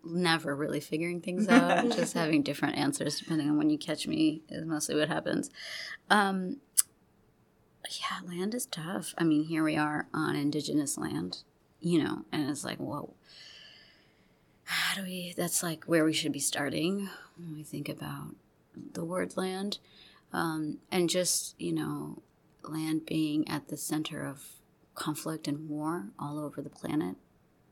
never 0.03 0.55
really 0.55 0.79
figuring 0.79 1.21
things 1.21 1.47
out 1.49 1.83
just 1.95 2.13
having 2.13 2.41
different 2.43 2.77
answers 2.77 3.19
depending 3.19 3.49
on 3.49 3.57
when 3.57 3.69
you 3.69 3.77
catch 3.77 4.07
me 4.07 4.41
is 4.49 4.65
mostly 4.65 4.95
what 4.95 5.07
happens. 5.07 5.49
Um 6.09 6.57
yeah 7.89 8.19
land 8.27 8.53
is 8.53 8.65
tough. 8.65 9.13
I 9.17 9.23
mean 9.23 9.45
here 9.45 9.63
we 9.63 9.75
are 9.77 10.07
on 10.13 10.35
indigenous 10.35 10.97
land 10.97 11.43
you 11.79 12.01
know 12.01 12.25
and 12.31 12.49
it's 12.49 12.63
like 12.63 12.77
whoa 12.77 13.13
how 14.63 14.95
do 14.95 15.03
we 15.03 15.33
that's 15.37 15.63
like 15.63 15.85
where 15.85 16.03
we 16.03 16.13
should 16.13 16.31
be 16.31 16.39
starting 16.39 17.09
when 17.37 17.55
we 17.55 17.63
think 17.63 17.87
about 17.87 18.35
the 18.93 19.05
word 19.05 19.35
land 19.37 19.77
um, 20.33 20.77
and 20.91 21.09
just 21.09 21.55
you 21.59 21.73
know 21.73 22.21
land 22.63 23.05
being 23.05 23.47
at 23.47 23.67
the 23.69 23.77
center 23.77 24.25
of 24.25 24.43
conflict 24.95 25.47
and 25.47 25.69
war 25.69 26.07
all 26.19 26.39
over 26.39 26.61
the 26.61 26.69
planet 26.69 27.15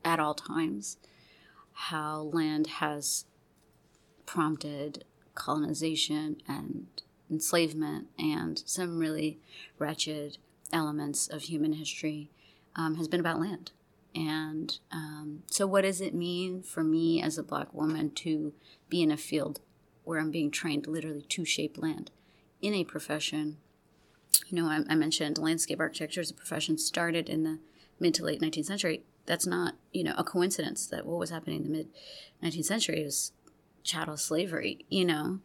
at 0.04 0.20
all 0.20 0.34
times 0.34 0.98
how 1.74 2.22
land 2.22 2.68
has 2.68 3.26
prompted 4.26 5.04
colonization 5.34 6.38
and 6.48 6.88
enslavement 7.30 8.08
and 8.18 8.64
some 8.66 8.98
really 8.98 9.40
wretched 9.78 10.38
elements 10.72 11.28
of 11.28 11.44
human 11.44 11.74
history 11.74 12.30
um, 12.76 12.96
has 12.96 13.08
been 13.08 13.20
about 13.20 13.40
land. 13.40 13.72
And 14.16 14.80
um, 14.92 15.44
so, 15.48 15.68
what 15.68 15.82
does 15.82 16.00
it 16.00 16.16
mean 16.16 16.64
for 16.64 16.84
me 16.84 17.22
as 17.22 17.38
a 17.38 17.44
black 17.44 17.74
woman 17.74 18.12
to 18.12 18.54
be 18.88 19.04
in 19.04 19.12
a 19.12 19.18
field 19.18 19.60
where 20.06 20.20
I'm 20.20 20.32
being 20.32 20.52
trained 20.52 20.88
literally 20.88 21.24
to 21.24 21.44
shape 21.44 21.78
land 21.78 22.12
in 22.62 22.74
a 22.74 22.86
profession? 22.86 23.58
You 24.48 24.62
know, 24.62 24.68
I, 24.68 24.82
I 24.88 24.96
mentioned 24.96 25.38
landscape 25.38 25.80
architecture 25.80 26.22
as 26.22 26.32
a 26.32 26.36
profession 26.36 26.78
started 26.78 27.28
in 27.28 27.44
the 27.44 27.60
mid 28.00 28.14
to 28.16 28.24
late 28.24 28.42
19th 28.42 28.66
century. 28.66 29.04
That's 29.26 29.46
not, 29.46 29.76
you 29.92 30.04
know, 30.04 30.14
a 30.18 30.24
coincidence 30.24 30.88
that 30.88 31.06
what 31.06 31.20
was 31.20 31.32
happening 31.32 31.58
in 31.58 31.64
the 31.64 31.78
mid 31.78 31.88
19th 32.42 32.66
century 32.66 33.04
was 33.04 33.34
chattel 33.84 34.16
slavery, 34.16 34.86
you 34.90 35.04
know, 35.04 35.40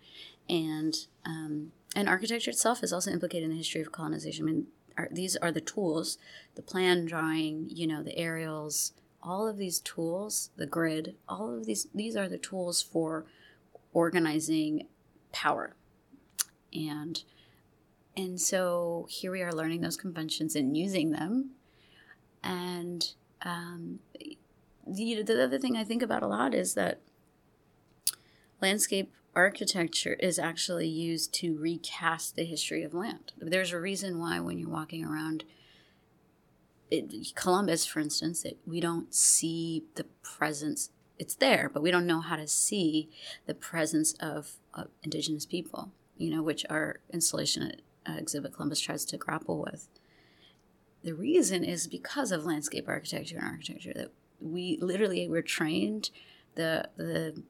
and 0.48 0.94
um, 1.26 1.72
and 1.96 2.08
architecture 2.08 2.50
itself 2.50 2.84
is 2.84 2.92
also 2.92 3.10
implicated 3.10 3.44
in 3.44 3.50
the 3.50 3.56
history 3.56 3.80
of 3.80 3.90
colonization. 3.90 4.44
I 4.44 4.52
mean, 4.52 4.66
are, 5.00 5.09
these 5.11 5.37
are 5.37 5.52
the 5.52 5.61
tools, 5.61 6.19
the 6.54 6.62
plan 6.62 7.04
drawing, 7.07 7.69
you 7.71 7.87
know, 7.87 8.02
the 8.02 8.16
aerials, 8.16 8.92
all 9.23 9.47
of 9.47 9.57
these 9.57 9.80
tools, 9.80 10.50
the 10.57 10.66
grid, 10.66 11.16
all 11.28 11.57
of 11.57 11.66
these 11.66 11.87
these 11.95 12.16
are 12.16 12.28
the 12.28 12.38
tools 12.38 12.83
for 12.83 13.26
organizing 13.92 14.87
power, 15.33 15.75
and 16.73 17.23
and 18.16 18.40
so 18.40 19.07
here 19.11 19.30
we 19.30 19.42
are 19.42 19.52
learning 19.52 19.80
those 19.83 19.97
conventions 19.97 20.57
and 20.57 20.76
using 20.76 21.11
them, 21.11 21.50
and 22.42 23.12
um, 23.42 24.00
the, 24.87 25.23
the 25.23 25.45
other 25.45 25.59
thing 25.59 25.76
I 25.76 25.85
think 25.85 26.02
about 26.02 26.23
a 26.23 26.26
lot 26.26 26.54
is 26.54 26.75
that 26.75 27.00
landscape 28.61 29.12
architecture 29.34 30.14
is 30.14 30.38
actually 30.38 30.88
used 30.88 31.32
to 31.34 31.56
recast 31.56 32.37
the 32.37 32.44
history 32.44 32.82
of 32.82 32.94
land. 32.94 33.32
There's 33.38 33.72
a 33.72 33.80
reason 33.80 34.18
why 34.18 34.40
when 34.40 34.58
you're 34.58 34.68
walking 34.68 35.04
around 35.04 35.44
it, 36.90 37.34
Columbus, 37.37 37.87
for 37.87 38.00
instance, 38.00 38.44
it, 38.44 38.58
we 38.66 38.80
don't 38.80 39.14
see 39.14 39.84
the 39.94 40.04
presence. 40.22 40.90
It's 41.18 41.34
there, 41.34 41.70
but 41.72 41.82
we 41.82 41.90
don't 41.90 42.06
know 42.06 42.20
how 42.20 42.37
to 42.37 42.49
see 42.49 43.08
the 43.46 43.54
presence 43.54 44.14
of, 44.14 44.56
indigenous 45.02 45.46
people. 45.46 45.92
You 46.16 46.30
know, 46.30 46.42
which 46.42 46.66
our 46.68 47.00
installation 47.12 47.72
uh, 48.06 48.12
exhibit 48.18 48.52
Columbus 48.52 48.80
tries 48.80 49.04
to 49.06 49.16
grapple 49.16 49.58
with. 49.62 49.88
The 51.02 51.14
reason 51.14 51.64
is 51.64 51.87
because 51.87 52.30
of 52.30 52.44
landscape 52.44 52.87
architecture 52.88 53.38
and 53.38 53.46
architecture 53.46 53.92
that 53.94 54.10
we 54.40 54.78
literally 54.80 55.28
were 55.28 55.42
trained 55.42 56.10
the 56.56 56.88
the 56.96 57.42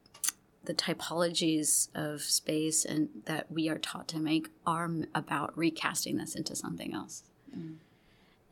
the 0.64 0.74
typologies 0.74 1.88
of 1.94 2.20
space 2.22 2.84
and 2.84 3.08
that 3.24 3.50
we 3.50 3.68
are 3.68 3.78
taught 3.78 4.08
to 4.08 4.18
make 4.18 4.50
are 4.66 4.90
about 5.14 5.56
recasting 5.56 6.16
this 6.16 6.34
into 6.34 6.54
something 6.54 6.94
else. 6.94 7.24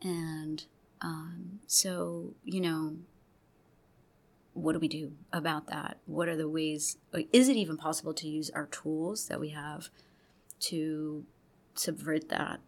And 0.01 0.65
um, 1.01 1.59
so, 1.67 2.33
you 2.43 2.61
know, 2.61 2.95
what 4.53 4.73
do 4.73 4.79
we 4.79 4.87
do 4.87 5.13
about 5.31 5.67
that? 5.67 5.97
What 6.05 6.27
are 6.27 6.35
the 6.35 6.49
ways? 6.49 6.97
Is 7.31 7.47
it 7.47 7.55
even 7.55 7.77
possible 7.77 8.13
to 8.15 8.27
use 8.27 8.49
our 8.49 8.65
tools 8.65 9.27
that 9.27 9.39
we 9.39 9.49
have 9.49 9.89
to 10.61 11.25
subvert 11.75 12.29
that, 12.29 12.59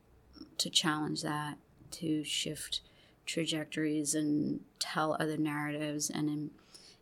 to 0.57 0.69
challenge 0.69 1.21
that, 1.23 1.57
to 1.91 2.23
shift 2.23 2.81
trajectories 3.25 4.15
and 4.15 4.61
tell 4.79 5.17
other 5.19 5.37
narratives 5.37 6.09
and 6.09 6.29
em- 6.29 6.51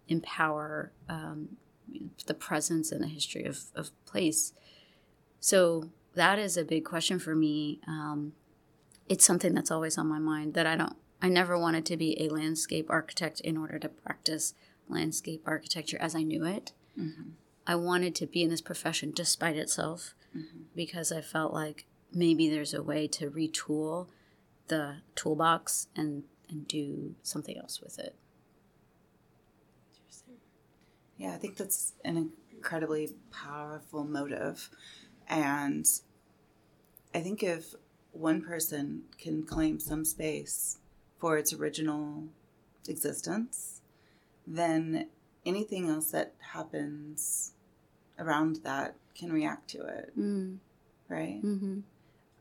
empower 0.08 0.91
um, 1.08 1.58
the 2.25 2.34
presence 2.34 2.91
and 2.91 3.03
the 3.03 3.08
history 3.08 3.46
of, 3.46 3.60
of 3.75 3.91
place. 4.05 4.53
So 5.39 5.89
that 6.15 6.39
is 6.39 6.58
a 6.58 6.63
big 6.63 6.86
question 6.86 7.19
for 7.19 7.36
me. 7.36 7.79
Um, 7.88 8.34
it's 9.08 9.25
something 9.25 9.53
that's 9.53 9.72
always 9.72 9.98
on 9.98 10.08
my 10.08 10.19
mind 10.19 10.53
that 10.53 10.65
I 10.65 10.75
don't, 10.75 10.96
I 11.22 11.29
never 11.29 11.58
wanted 11.58 11.86
to 11.88 11.98
be 11.98 12.19
a 12.22 12.29
landscape 12.29 12.88
architect 12.89 13.39
in 13.41 13.58
order 13.58 13.79
to 13.79 13.89
practice 13.89 14.53
landscape 14.88 15.41
architecture 15.46 15.98
as 16.00 16.15
I 16.15 16.24
knew 16.24 16.46
it. 16.46 16.74
I 17.67 17.75
wanted 17.75 18.15
to 18.15 18.27
be 18.27 18.43
in 18.43 18.50
this 18.50 18.62
profession 18.62 19.12
despite 19.15 19.55
itself 19.55 20.15
because 20.75 21.12
I 21.12 21.22
felt 21.22 21.53
like 21.53 21.86
maybe 22.13 22.50
there's 22.50 22.74
a 22.74 22.84
way 22.84 23.08
to 23.08 23.29
retool 23.29 24.08
the 24.67 24.98
toolbox 25.15 25.88
and 25.96 26.24
and 26.50 26.67
do 26.67 27.15
something 27.22 27.58
else 27.58 27.79
with 27.81 28.00
it. 28.00 28.15
Yeah, 31.20 31.34
I 31.34 31.38
think 31.38 31.58
that's 31.58 31.94
an 32.06 32.32
incredibly 32.52 33.12
powerful 33.30 34.04
motive. 34.06 34.70
And 35.28 35.86
I 37.14 37.20
think 37.20 37.44
if 37.44 37.76
one 38.14 38.42
person 38.42 39.04
can 39.20 39.44
claim 39.44 39.80
some 39.80 40.06
space 40.06 40.78
for 41.20 41.38
its 41.38 41.54
original 41.54 42.24
existence, 42.88 43.82
then 44.48 45.10
anything 45.46 45.90
else 45.90 46.12
that 46.12 46.34
happens 46.54 47.52
around 48.18 48.58
that 48.64 48.96
can 49.14 49.32
react 49.32 49.70
to 49.72 49.86
it, 49.86 50.18
Mm. 50.18 50.58
right? 51.10 51.42
Mm-hmm. 51.44 51.82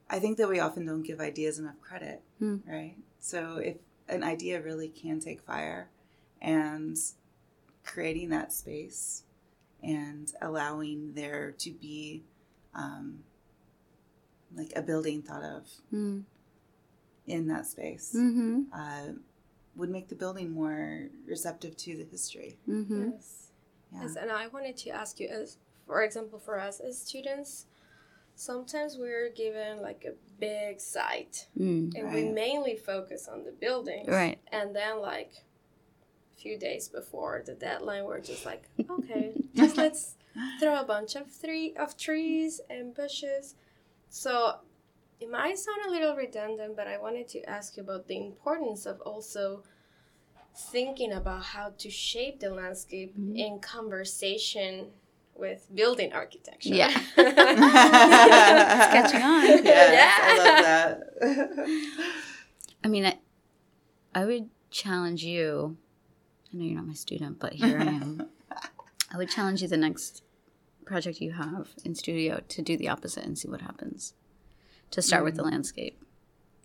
I 0.08 0.18
think 0.20 0.38
that 0.38 0.48
we 0.48 0.60
often 0.60 0.86
don't 0.86 1.02
give 1.02 1.20
ideas 1.20 1.58
enough 1.58 1.80
credit, 1.80 2.22
Mm. 2.40 2.66
right? 2.66 2.96
So 3.18 3.56
if 3.56 3.76
an 4.08 4.22
idea 4.22 4.62
really 4.62 4.88
can 4.88 5.20
take 5.20 5.40
fire 5.42 5.90
and 6.40 6.96
creating 7.92 8.28
that 8.30 8.52
space 8.52 9.24
and 9.82 10.32
allowing 10.42 11.14
there 11.14 11.54
to 11.58 11.70
be 11.70 12.22
um, 12.74 13.20
like 14.54 14.72
a 14.76 14.82
building 14.82 15.22
thought 15.22 15.42
of 15.42 15.62
Mm. 15.92 16.24
in 17.26 17.48
that 17.48 17.66
space 17.66 18.12
Mm-hmm. 18.16 18.62
uh, 18.72 19.12
would 19.76 19.90
make 19.90 20.08
the 20.08 20.14
building 20.14 20.50
more 20.50 21.08
receptive 21.26 21.76
to 21.76 21.96
the 21.96 22.04
history. 22.04 22.58
Mm-hmm. 22.68 23.10
Yes. 23.12 23.50
Yeah. 23.92 24.02
Yes, 24.02 24.16
and 24.16 24.30
I 24.30 24.48
wanted 24.48 24.76
to 24.78 24.90
ask 24.90 25.18
you, 25.20 25.28
as 25.28 25.56
for 25.86 26.02
example, 26.02 26.38
for 26.38 26.58
us 26.60 26.80
as 26.80 27.00
students, 27.00 27.66
sometimes 28.34 28.96
we're 28.98 29.30
given 29.30 29.80
like 29.80 30.04
a 30.04 30.14
big 30.40 30.80
site, 30.80 31.46
Mm. 31.58 31.94
and 31.96 32.12
we 32.12 32.24
mainly 32.28 32.76
focus 32.76 33.28
on 33.28 33.44
the 33.44 33.52
buildings, 33.52 34.08
Right. 34.08 34.38
And 34.52 34.74
then 34.76 35.00
like 35.00 35.32
a 35.32 35.47
few 36.38 36.58
days 36.58 36.88
before 36.88 37.42
the 37.44 37.54
deadline, 37.54 38.04
we're 38.04 38.20
just 38.20 38.46
like, 38.46 38.64
okay, 38.90 39.32
just 39.54 39.76
let's 39.82 40.16
throw 40.60 40.80
a 40.80 40.84
bunch 40.84 41.16
of 41.16 41.30
three 41.30 41.74
of 41.76 41.96
trees 41.96 42.60
and 42.70 42.94
bushes. 42.94 43.54
So 44.08 44.56
it 45.20 45.30
might 45.30 45.58
sound 45.58 45.80
a 45.86 45.90
little 45.90 46.14
redundant, 46.14 46.76
but 46.76 46.86
I 46.86 46.98
wanted 46.98 47.28
to 47.28 47.42
ask 47.48 47.76
you 47.76 47.82
about 47.82 48.06
the 48.08 48.16
importance 48.16 48.86
of 48.86 49.00
also 49.00 49.62
thinking 50.54 51.12
about 51.12 51.42
how 51.44 51.70
to 51.78 51.90
shape 51.90 52.40
the 52.40 52.50
landscape 52.50 53.16
Mhm. 53.16 53.36
in 53.36 53.60
conversation 53.60 54.90
with 55.34 55.68
building 55.74 56.12
architecture. 56.12 56.74
Yeah. 56.74 56.90
it's 57.16 58.88
catching 58.94 59.22
on. 59.22 59.44
Yes, 59.64 60.20
I 60.22 60.36
love 60.38 60.58
that. 60.68 61.78
I 62.84 62.88
mean, 62.88 63.06
I, 63.06 63.18
I 64.14 64.24
would 64.24 64.50
challenge 64.70 65.22
you. 65.24 65.76
I 66.52 66.56
know 66.56 66.64
you're 66.64 66.76
not 66.76 66.86
my 66.86 66.94
student, 66.94 67.38
but 67.38 67.54
here 67.54 67.78
I 67.78 67.84
am. 67.84 68.28
I 69.12 69.16
would 69.16 69.30
challenge 69.30 69.62
you 69.62 69.68
the 69.68 69.76
next 69.76 70.22
project 70.84 71.20
you 71.20 71.32
have 71.32 71.68
in 71.84 71.94
studio 71.94 72.40
to 72.48 72.62
do 72.62 72.76
the 72.76 72.88
opposite 72.88 73.24
and 73.24 73.38
see 73.38 73.48
what 73.48 73.60
happens. 73.60 74.14
To 74.92 75.02
start 75.02 75.24
with 75.24 75.36
the 75.36 75.42
landscape. 75.42 76.02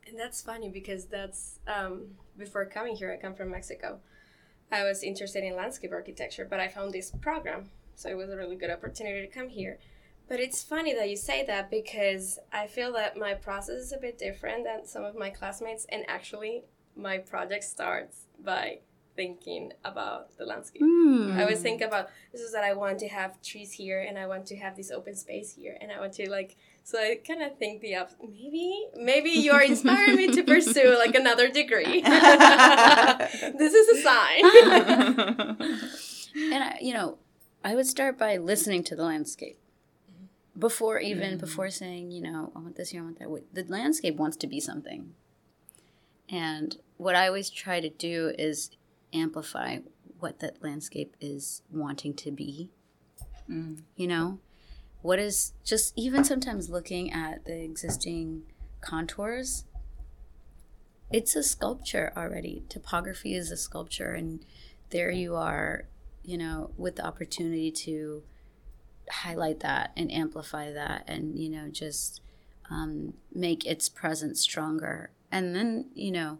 And 0.07 0.17
that's 0.17 0.41
funny 0.41 0.69
because 0.69 1.05
that's 1.05 1.59
um, 1.67 2.15
before 2.37 2.65
coming 2.65 2.95
here, 2.95 3.11
I 3.11 3.21
come 3.21 3.35
from 3.35 3.51
Mexico. 3.51 3.99
I 4.71 4.83
was 4.83 5.03
interested 5.03 5.43
in 5.43 5.55
landscape 5.55 5.91
architecture, 5.91 6.47
but 6.49 6.59
I 6.59 6.67
found 6.67 6.93
this 6.93 7.11
program, 7.11 7.69
so 7.95 8.09
it 8.09 8.17
was 8.17 8.29
a 8.29 8.37
really 8.37 8.55
good 8.55 8.71
opportunity 8.71 9.25
to 9.25 9.31
come 9.31 9.49
here. 9.49 9.77
But 10.29 10.39
it's 10.39 10.63
funny 10.63 10.93
that 10.95 11.09
you 11.09 11.17
say 11.17 11.45
that 11.45 11.69
because 11.69 12.39
I 12.51 12.67
feel 12.67 12.93
that 12.93 13.17
my 13.17 13.33
process 13.33 13.75
is 13.75 13.91
a 13.91 13.97
bit 13.97 14.17
different 14.17 14.63
than 14.63 14.85
some 14.85 15.03
of 15.03 15.15
my 15.15 15.29
classmates, 15.29 15.85
and 15.89 16.05
actually, 16.07 16.63
my 16.95 17.17
project 17.17 17.65
starts 17.65 18.27
by 18.43 18.79
thinking 19.15 19.73
about 19.83 20.37
the 20.37 20.45
landscape. 20.45 20.81
Mm. 20.81 21.35
I 21.35 21.43
always 21.43 21.61
think 21.61 21.81
about 21.81 22.09
this 22.31 22.41
is 22.41 22.51
that 22.53 22.63
I 22.63 22.73
want 22.73 22.99
to 22.99 23.07
have 23.07 23.41
trees 23.41 23.71
here 23.73 24.01
and 24.01 24.17
I 24.17 24.27
want 24.27 24.45
to 24.47 24.57
have 24.57 24.75
this 24.75 24.91
open 24.91 25.15
space 25.15 25.53
here 25.55 25.77
and 25.79 25.91
I 25.91 25.99
want 25.99 26.13
to 26.13 26.29
like 26.29 26.55
so 26.83 26.99
I 26.99 27.19
kind 27.25 27.41
of 27.41 27.57
think 27.57 27.81
the 27.81 27.95
op- 27.95 28.11
maybe 28.21 28.87
maybe 28.95 29.29
you 29.29 29.53
are 29.53 29.63
inspiring 29.63 30.17
me 30.17 30.27
to 30.31 30.43
pursue 30.53 30.97
like 30.97 31.15
another 31.15 31.49
degree. 31.49 32.01
this 32.01 33.73
is 33.73 33.87
a 33.89 34.01
sign. 34.01 34.45
and 36.51 36.63
I, 36.63 36.77
you 36.81 36.93
know, 36.93 37.17
I 37.63 37.75
would 37.75 37.87
start 37.87 38.17
by 38.17 38.37
listening 38.37 38.83
to 38.85 38.95
the 38.95 39.03
landscape 39.03 39.57
before 40.57 40.99
even 40.99 41.37
before 41.37 41.69
saying, 41.69 42.11
you 42.11 42.21
know, 42.21 42.51
I 42.55 42.59
want 42.59 42.75
this 42.75 42.89
here, 42.89 43.01
I 43.01 43.05
want 43.05 43.19
that. 43.19 43.65
The 43.65 43.71
landscape 43.71 44.17
wants 44.17 44.37
to 44.37 44.47
be 44.47 44.59
something, 44.59 45.13
and 46.29 46.77
what 46.97 47.15
I 47.15 47.27
always 47.27 47.49
try 47.49 47.79
to 47.79 47.89
do 47.89 48.33
is 48.37 48.71
amplify 49.13 49.79
what 50.19 50.39
that 50.39 50.63
landscape 50.63 51.15
is 51.19 51.61
wanting 51.71 52.13
to 52.15 52.31
be. 52.31 52.69
Mm. 53.49 53.81
You 53.95 54.07
know, 54.07 54.39
what 55.01 55.19
is 55.19 55.53
just 55.63 55.93
even 55.97 56.23
sometimes 56.23 56.69
looking 56.69 57.11
at 57.11 57.45
the 57.45 57.61
existing 57.61 58.43
contours. 58.81 59.65
It's 61.11 61.35
a 61.35 61.43
sculpture 61.43 62.11
already. 62.17 62.63
Topography 62.69 63.35
is 63.35 63.51
a 63.51 63.57
sculpture, 63.57 64.13
and 64.13 64.43
there 64.89 65.11
you 65.11 65.35
are, 65.35 65.85
you 66.23 66.37
know, 66.37 66.71
with 66.77 66.95
the 66.95 67.05
opportunity 67.05 67.69
to 67.71 68.23
highlight 69.09 69.59
that 69.59 69.91
and 69.95 70.11
amplify 70.11 70.71
that 70.71 71.03
and, 71.07 71.37
you 71.37 71.49
know, 71.49 71.67
just 71.69 72.21
um, 72.69 73.13
make 73.33 73.65
its 73.65 73.89
presence 73.89 74.41
stronger. 74.41 75.11
And 75.31 75.55
then, 75.55 75.89
you 75.93 76.11
know, 76.11 76.39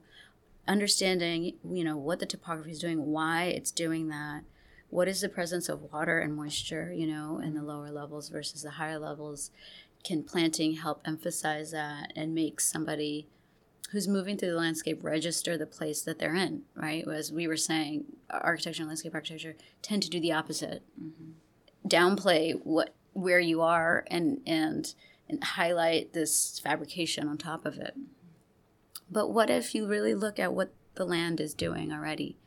understanding, 0.68 1.56
you 1.70 1.84
know, 1.84 1.98
what 1.98 2.20
the 2.20 2.26
topography 2.26 2.72
is 2.72 2.80
doing, 2.80 3.06
why 3.06 3.46
it's 3.46 3.72
doing 3.72 4.08
that, 4.10 4.44
what 4.90 5.08
is 5.08 5.22
the 5.22 5.30
presence 5.30 5.70
of 5.70 5.92
water 5.92 6.20
and 6.20 6.36
moisture, 6.36 6.94
you 6.94 7.08
know, 7.08 7.40
in 7.40 7.54
the 7.54 7.60
mm-hmm. 7.60 7.70
lower 7.70 7.92
levels 7.92 8.30
versus 8.30 8.62
the 8.62 8.72
higher 8.72 9.00
levels. 9.00 9.52
Can 10.04 10.24
planting 10.24 10.74
help 10.74 11.02
emphasize 11.06 11.72
that 11.72 12.12
and 12.16 12.36
make 12.36 12.60
somebody 12.60 13.28
who's 13.92 14.08
moving 14.08 14.38
through 14.38 14.50
the 14.50 14.58
landscape 14.58 15.04
register 15.04 15.58
the 15.58 15.66
place 15.66 16.02
that 16.02 16.20
they're 16.20 16.36
in, 16.36 16.64
right? 16.76 17.08
As 17.08 17.32
we 17.32 17.48
were 17.48 17.56
saying, 17.56 18.06
architecture 18.30 18.82
and 18.82 18.90
landscape 18.90 19.14
architecture 19.14 19.56
tend 19.82 20.04
to 20.04 20.10
do 20.10 20.20
the 20.20 20.34
opposite. 20.34 20.84
Mm-hmm. 21.02 21.88
Downplay 21.88 22.60
what 22.64 22.94
where 23.14 23.40
you 23.40 23.62
are 23.62 24.04
and 24.08 24.42
and 24.46 24.94
and 25.30 25.44
highlight 25.44 26.14
this 26.14 26.60
fabrication 26.60 27.28
on 27.28 27.38
top 27.38 27.66
of 27.66 27.78
it. 27.78 27.96
But 29.14 29.30
what 29.30 29.52
if 29.52 29.76
you 29.76 29.86
really 29.86 30.16
look 30.16 30.40
at 30.40 30.54
what 30.54 30.74
the 30.96 31.06
land 31.06 31.40
is 31.40 31.54
doing 31.54 31.92
already? 31.92 32.38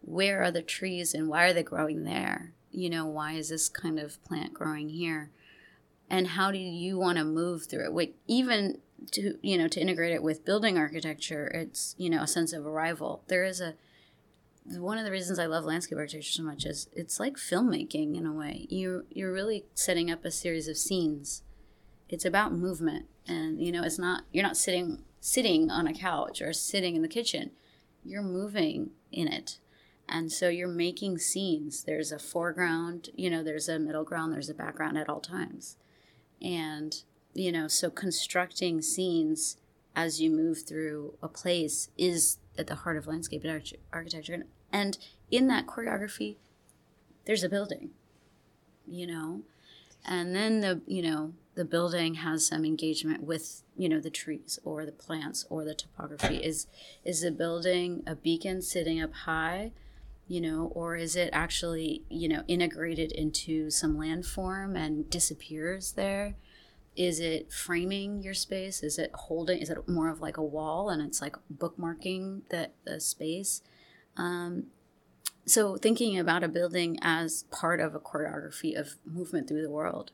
Where 0.00 0.42
are 0.42 0.50
the 0.50 0.62
trees 0.62 1.12
and 1.12 1.28
why 1.28 1.44
are 1.44 1.52
they 1.52 1.62
growing 1.62 2.04
there? 2.04 2.54
You 2.70 2.88
know, 2.88 3.06
why 3.06 3.32
is 3.32 3.50
this 3.50 3.68
kind 3.68 3.98
of 3.98 4.22
plant 4.24 4.54
growing 4.54 4.88
here? 4.88 5.30
And 6.08 6.28
how 6.28 6.50
do 6.50 6.58
you 6.58 6.98
want 6.98 7.18
to 7.18 7.24
move 7.24 7.66
through 7.66 7.84
it? 7.84 7.92
Like 7.92 8.14
even 8.26 8.78
to 9.12 9.38
you 9.42 9.58
know 9.58 9.68
to 9.68 9.80
integrate 9.80 10.14
it 10.14 10.22
with 10.22 10.46
building 10.46 10.78
architecture, 10.78 11.46
it's 11.48 11.94
you 11.98 12.08
know 12.08 12.22
a 12.22 12.26
sense 12.26 12.54
of 12.54 12.66
arrival. 12.66 13.22
There 13.28 13.44
is 13.44 13.60
a 13.60 13.74
one 14.64 14.96
of 14.98 15.04
the 15.04 15.10
reasons 15.10 15.38
I 15.38 15.46
love 15.46 15.64
landscape 15.64 15.98
architecture 15.98 16.32
so 16.32 16.42
much 16.42 16.64
is 16.64 16.88
it's 16.94 17.20
like 17.20 17.36
filmmaking 17.36 18.16
in 18.16 18.24
a 18.24 18.32
way. 18.32 18.66
You 18.70 19.04
you're 19.10 19.32
really 19.32 19.66
setting 19.74 20.10
up 20.10 20.24
a 20.24 20.30
series 20.30 20.68
of 20.68 20.78
scenes. 20.78 21.42
It's 22.08 22.24
about 22.24 22.54
movement, 22.54 23.06
and 23.26 23.60
you 23.60 23.70
know 23.70 23.82
it's 23.82 23.98
not 23.98 24.22
you're 24.32 24.42
not 24.42 24.56
sitting 24.56 25.04
sitting 25.20 25.70
on 25.70 25.86
a 25.86 25.94
couch 25.94 26.40
or 26.40 26.52
sitting 26.52 26.96
in 26.96 27.02
the 27.02 27.08
kitchen. 27.08 27.50
You're 28.04 28.22
moving 28.22 28.90
in 29.12 29.28
it, 29.28 29.58
and 30.08 30.32
so 30.32 30.48
you're 30.48 30.68
making 30.68 31.18
scenes. 31.18 31.82
There's 31.82 32.12
a 32.12 32.18
foreground, 32.18 33.10
you 33.14 33.28
know, 33.28 33.42
there's 33.42 33.68
a 33.68 33.78
middle 33.78 34.04
ground, 34.04 34.32
there's 34.32 34.48
a 34.48 34.54
background 34.54 34.96
at 34.96 35.08
all 35.08 35.20
times, 35.20 35.76
and 36.40 37.02
you 37.34 37.52
know 37.52 37.68
so 37.68 37.90
constructing 37.90 38.82
scenes 38.82 39.56
as 39.94 40.20
you 40.20 40.30
move 40.30 40.62
through 40.62 41.14
a 41.22 41.28
place 41.28 41.88
is 41.96 42.38
at 42.58 42.66
the 42.66 42.74
heart 42.74 42.96
of 42.96 43.06
landscape 43.06 43.44
arch- 43.44 43.74
architecture 43.92 44.44
and 44.72 44.98
in 45.30 45.46
that 45.46 45.66
choreography 45.66 46.36
there's 47.26 47.44
a 47.44 47.48
building 47.48 47.90
you 48.86 49.06
know 49.06 49.42
and 50.04 50.34
then 50.34 50.60
the 50.60 50.80
you 50.86 51.02
know 51.02 51.32
the 51.58 51.64
building 51.64 52.14
has 52.14 52.46
some 52.46 52.64
engagement 52.64 53.24
with 53.24 53.64
you 53.76 53.88
know 53.88 53.98
the 53.98 54.10
trees 54.10 54.60
or 54.62 54.86
the 54.86 54.92
plants 54.92 55.44
or 55.50 55.64
the 55.64 55.74
topography. 55.74 56.36
Is 56.36 56.68
is 57.04 57.22
the 57.22 57.32
building 57.32 58.04
a 58.06 58.14
beacon 58.14 58.62
sitting 58.62 59.02
up 59.02 59.12
high 59.12 59.72
you 60.28 60.40
know 60.40 60.70
or 60.72 60.94
is 60.94 61.16
it 61.16 61.30
actually 61.32 62.04
you 62.08 62.28
know 62.28 62.44
integrated 62.46 63.10
into 63.10 63.70
some 63.72 63.96
landform 63.96 64.78
and 64.78 65.10
disappears 65.10 65.94
there? 65.94 66.36
Is 66.94 67.18
it 67.18 67.52
framing 67.52 68.22
your 68.22 68.34
space? 68.34 68.84
Is 68.84 68.96
it 68.96 69.10
holding 69.12 69.58
is 69.58 69.68
it 69.68 69.88
more 69.88 70.08
of 70.10 70.20
like 70.20 70.36
a 70.36 70.44
wall 70.44 70.90
and 70.90 71.02
it's 71.02 71.20
like 71.20 71.34
bookmarking 71.52 72.42
the, 72.50 72.70
the 72.84 73.00
space? 73.00 73.62
Um, 74.16 74.66
so 75.44 75.76
thinking 75.76 76.20
about 76.20 76.44
a 76.44 76.48
building 76.48 77.00
as 77.02 77.42
part 77.50 77.80
of 77.80 77.96
a 77.96 78.00
choreography 78.00 78.78
of 78.78 78.94
movement 79.04 79.48
through 79.48 79.62
the 79.62 79.70
world 79.70 80.12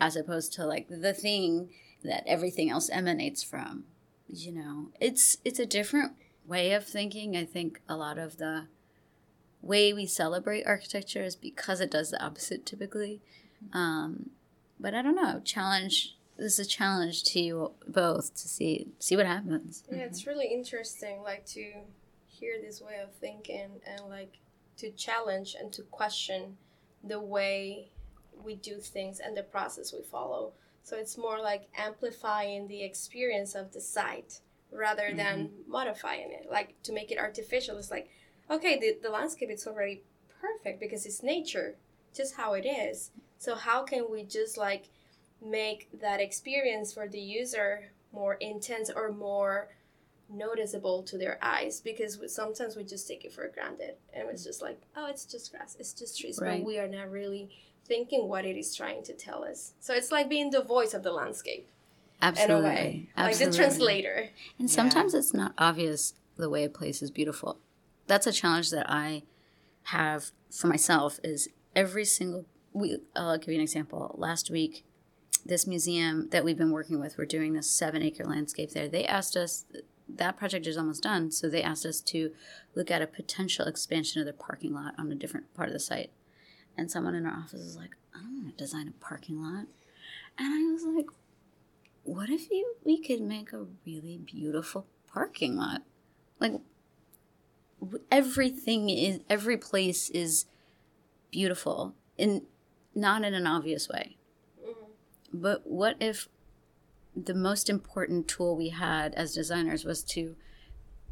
as 0.00 0.16
opposed 0.16 0.52
to 0.54 0.66
like 0.66 0.88
the 0.88 1.14
thing 1.14 1.70
that 2.02 2.24
everything 2.26 2.70
else 2.70 2.90
emanates 2.90 3.42
from. 3.42 3.84
You 4.28 4.52
know, 4.52 4.88
it's 5.00 5.38
it's 5.44 5.58
a 5.58 5.66
different 5.66 6.12
way 6.46 6.72
of 6.72 6.84
thinking. 6.84 7.36
I 7.36 7.44
think 7.44 7.80
a 7.88 7.96
lot 7.96 8.18
of 8.18 8.38
the 8.38 8.66
way 9.62 9.92
we 9.92 10.06
celebrate 10.06 10.66
architecture 10.66 11.22
is 11.22 11.36
because 11.36 11.80
it 11.80 11.90
does 11.90 12.10
the 12.10 12.22
opposite 12.22 12.66
typically. 12.66 13.22
Um, 13.72 14.30
but 14.78 14.94
I 14.94 15.02
don't 15.02 15.16
know. 15.16 15.40
Challenge. 15.44 16.16
This 16.36 16.58
is 16.58 16.66
a 16.66 16.68
challenge 16.68 17.22
to 17.24 17.40
you 17.40 17.72
both 17.86 18.34
to 18.34 18.48
see 18.48 18.88
see 18.98 19.16
what 19.16 19.26
happens. 19.26 19.84
Yeah, 19.90 19.98
it's 19.98 20.26
really 20.26 20.48
interesting, 20.52 21.22
like 21.22 21.46
to 21.46 21.72
hear 22.26 22.60
this 22.60 22.82
way 22.82 22.98
of 23.02 23.14
thinking 23.14 23.80
and 23.86 24.08
like 24.08 24.38
to 24.78 24.90
challenge 24.90 25.54
and 25.58 25.72
to 25.72 25.82
question 25.82 26.56
the 27.04 27.20
way 27.20 27.92
we 28.42 28.54
do 28.56 28.76
things 28.76 29.20
and 29.20 29.36
the 29.36 29.42
process 29.42 29.92
we 29.92 30.02
follow. 30.02 30.52
So 30.82 30.96
it's 30.96 31.16
more 31.16 31.40
like 31.40 31.68
amplifying 31.76 32.68
the 32.68 32.82
experience 32.82 33.54
of 33.54 33.72
the 33.72 33.80
site 33.80 34.40
rather 34.70 35.04
mm-hmm. 35.04 35.16
than 35.16 35.50
modifying 35.66 36.30
it. 36.32 36.48
Like 36.50 36.80
to 36.82 36.92
make 36.92 37.10
it 37.10 37.18
artificial, 37.18 37.78
it's 37.78 37.90
like, 37.90 38.08
okay, 38.50 38.78
the, 38.78 38.96
the 39.02 39.10
landscape 39.10 39.50
is 39.50 39.66
already 39.66 40.02
perfect 40.40 40.80
because 40.80 41.06
it's 41.06 41.22
nature, 41.22 41.76
just 42.14 42.36
how 42.36 42.54
it 42.54 42.66
is. 42.66 43.10
So 43.38 43.54
how 43.54 43.82
can 43.82 44.10
we 44.10 44.24
just 44.24 44.56
like 44.56 44.88
make 45.44 45.88
that 46.00 46.20
experience 46.20 46.92
for 46.92 47.08
the 47.08 47.20
user 47.20 47.90
more 48.12 48.34
intense 48.34 48.90
or 48.94 49.10
more 49.10 49.68
noticeable 50.30 51.02
to 51.02 51.18
their 51.18 51.38
eyes 51.42 51.80
because 51.80 52.18
sometimes 52.32 52.76
we 52.76 52.84
just 52.84 53.06
take 53.06 53.24
it 53.24 53.32
for 53.32 53.46
granted 53.48 53.94
and 54.14 54.28
it's 54.30 54.42
just 54.42 54.62
like 54.62 54.80
oh 54.96 55.06
it's 55.06 55.26
just 55.26 55.52
grass 55.52 55.76
it's 55.78 55.92
just 55.92 56.18
trees 56.18 56.38
Right. 56.40 56.58
but 56.58 56.66
we 56.66 56.78
are 56.78 56.88
not 56.88 57.10
really 57.10 57.50
thinking 57.86 58.28
what 58.28 58.44
it 58.44 58.56
is 58.56 58.74
trying 58.74 59.02
to 59.02 59.12
tell 59.12 59.44
us 59.44 59.72
so 59.80 59.92
it's 59.94 60.10
like 60.12 60.28
being 60.28 60.50
the 60.50 60.62
voice 60.62 60.94
of 60.94 61.02
the 61.02 61.12
landscape 61.12 61.68
Absolutely. 62.22 62.56
in 62.56 62.64
a 62.64 62.68
way 62.68 63.08
like 63.16 63.38
the 63.38 63.50
translator 63.52 64.30
And 64.58 64.68
Yeah. 64.68 64.74
sometimes 64.74 65.14
it's 65.14 65.34
not 65.34 65.52
obvious 65.58 66.14
the 66.36 66.48
way 66.50 66.64
a 66.64 66.68
place 66.68 67.02
is 67.02 67.10
beautiful. 67.10 67.58
That's 68.06 68.26
a 68.26 68.32
challenge 68.32 68.70
that 68.70 68.86
I 68.90 69.22
have 69.84 70.32
for 70.50 70.66
myself 70.66 71.20
is 71.22 71.48
every 71.76 72.04
single 72.04 72.46
we 72.72 72.98
I'll 73.14 73.38
give 73.38 73.48
you 73.50 73.54
an 73.54 73.60
example. 73.60 74.14
Last 74.18 74.50
week, 74.50 74.84
this 75.46 75.66
museum 75.66 76.28
that 76.30 76.44
we've 76.44 76.56
been 76.58 76.72
working 76.72 76.98
with, 76.98 77.16
we're 77.18 77.24
doing 77.26 77.52
this 77.52 77.70
seven 77.70 78.02
acre 78.02 78.24
landscape 78.24 78.70
there. 78.70 78.88
They 78.88 79.04
asked 79.06 79.36
us 79.36 79.64
that 80.08 80.36
project 80.36 80.66
is 80.66 80.76
almost 80.76 81.02
done, 81.04 81.30
so 81.30 81.48
they 81.48 81.62
asked 81.62 81.86
us 81.86 82.00
to 82.00 82.32
look 82.74 82.90
at 82.90 83.00
a 83.02 83.06
potential 83.06 83.66
expansion 83.66 84.20
of 84.20 84.26
their 84.26 84.34
parking 84.34 84.74
lot 84.74 84.94
on 84.98 85.12
a 85.12 85.14
different 85.14 85.52
part 85.54 85.68
of 85.68 85.72
the 85.72 85.80
site. 85.80 86.10
And 86.76 86.90
someone 86.90 87.14
in 87.14 87.26
our 87.26 87.38
office 87.38 87.60
was 87.60 87.76
like, 87.76 87.96
I 88.14 88.18
don't 88.18 88.42
want 88.42 88.56
to 88.56 88.64
design 88.64 88.88
a 88.88 89.04
parking 89.04 89.42
lot. 89.42 89.66
And 90.38 90.52
I 90.52 90.72
was 90.72 90.84
like, 90.84 91.06
what 92.02 92.28
if 92.28 92.50
you 92.50 92.74
we 92.84 93.00
could 93.02 93.20
make 93.20 93.52
a 93.52 93.66
really 93.86 94.18
beautiful 94.18 94.86
parking 95.12 95.56
lot? 95.56 95.82
Like 96.40 96.60
everything 98.10 98.90
is 98.90 99.20
every 99.28 99.56
place 99.56 100.10
is 100.10 100.46
beautiful 101.30 101.94
in 102.16 102.42
not 102.94 103.24
in 103.24 103.34
an 103.34 103.46
obvious 103.46 103.88
way. 103.88 104.16
Mm-hmm. 104.60 105.40
But 105.40 105.66
what 105.66 105.96
if 106.00 106.28
the 107.16 107.34
most 107.34 107.70
important 107.70 108.28
tool 108.28 108.56
we 108.56 108.70
had 108.70 109.14
as 109.14 109.34
designers 109.34 109.84
was 109.84 110.02
to 110.02 110.36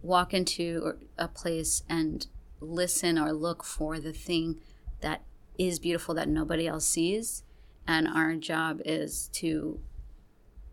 walk 0.03 0.35
into 0.35 0.99
a 1.17 1.29
place 1.29 1.83
and 1.89 2.27
listen 2.61 3.19
or 3.19 3.33
look 3.33 3.65
for 3.65 3.99
the 3.99 4.13
thing 4.13 4.61
that 5.01 5.23
is 5.59 5.79
beautiful 5.79 6.15
that 6.15 6.29
nobody 6.29 6.67
else 6.67 6.87
sees 6.87 7.43
and 7.87 8.09
our 8.09 8.35
job 8.35 8.81
is 8.85 9.29
to 9.33 9.79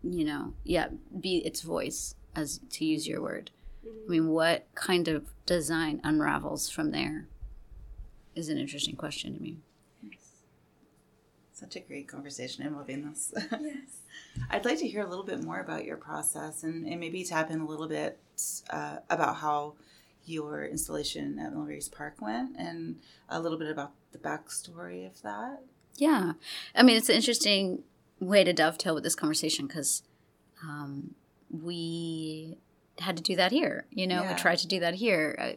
you 0.02 0.24
know 0.24 0.54
yeah 0.64 0.88
be 1.20 1.38
its 1.38 1.60
voice 1.60 2.14
as 2.34 2.60
to 2.70 2.84
use 2.84 3.06
your 3.06 3.20
word 3.20 3.50
i 3.84 4.10
mean 4.10 4.28
what 4.28 4.66
kind 4.74 5.08
of 5.08 5.26
design 5.46 6.00
unravels 6.04 6.70
from 6.70 6.90
there 6.90 7.26
is 8.34 8.48
an 8.48 8.58
interesting 8.58 8.96
question 8.96 9.34
to 9.34 9.42
me 9.42 9.58
Such 11.52 11.76
a 11.76 11.80
great 11.80 12.08
conversation. 12.08 12.66
I'm 12.66 12.76
loving 12.76 13.06
this. 13.06 13.34
Yes. 13.60 14.00
I'd 14.50 14.64
like 14.64 14.78
to 14.78 14.88
hear 14.88 15.02
a 15.02 15.08
little 15.08 15.24
bit 15.24 15.42
more 15.42 15.60
about 15.60 15.84
your 15.84 15.98
process 15.98 16.62
and, 16.62 16.86
and 16.86 16.98
maybe 16.98 17.22
tap 17.22 17.50
in 17.50 17.60
a 17.60 17.66
little 17.66 17.86
bit 17.88 18.18
uh, 18.70 18.96
about 19.10 19.36
how 19.36 19.74
your 20.24 20.64
installation 20.64 21.38
at 21.38 21.52
Millrace 21.52 21.90
Park 21.90 22.20
went 22.20 22.56
and 22.58 22.96
a 23.28 23.40
little 23.40 23.58
bit 23.58 23.70
about 23.70 23.92
the 24.12 24.18
backstory 24.18 25.06
of 25.06 25.20
that. 25.22 25.60
Yeah. 25.96 26.32
I 26.74 26.82
mean, 26.82 26.96
it's 26.96 27.08
an 27.08 27.16
interesting 27.16 27.82
way 28.20 28.44
to 28.44 28.52
dovetail 28.52 28.94
with 28.94 29.04
this 29.04 29.14
conversation 29.14 29.66
because 29.66 30.02
um, 30.62 31.14
we 31.50 32.56
had 32.98 33.16
to 33.16 33.22
do 33.22 33.36
that 33.36 33.50
here. 33.52 33.86
You 33.90 34.06
know, 34.06 34.22
Yeah. 34.22 34.34
we 34.34 34.38
tried 34.40 34.58
to 34.58 34.66
do 34.66 34.80
that 34.80 34.94
here. 34.94 35.36
I, 35.40 35.56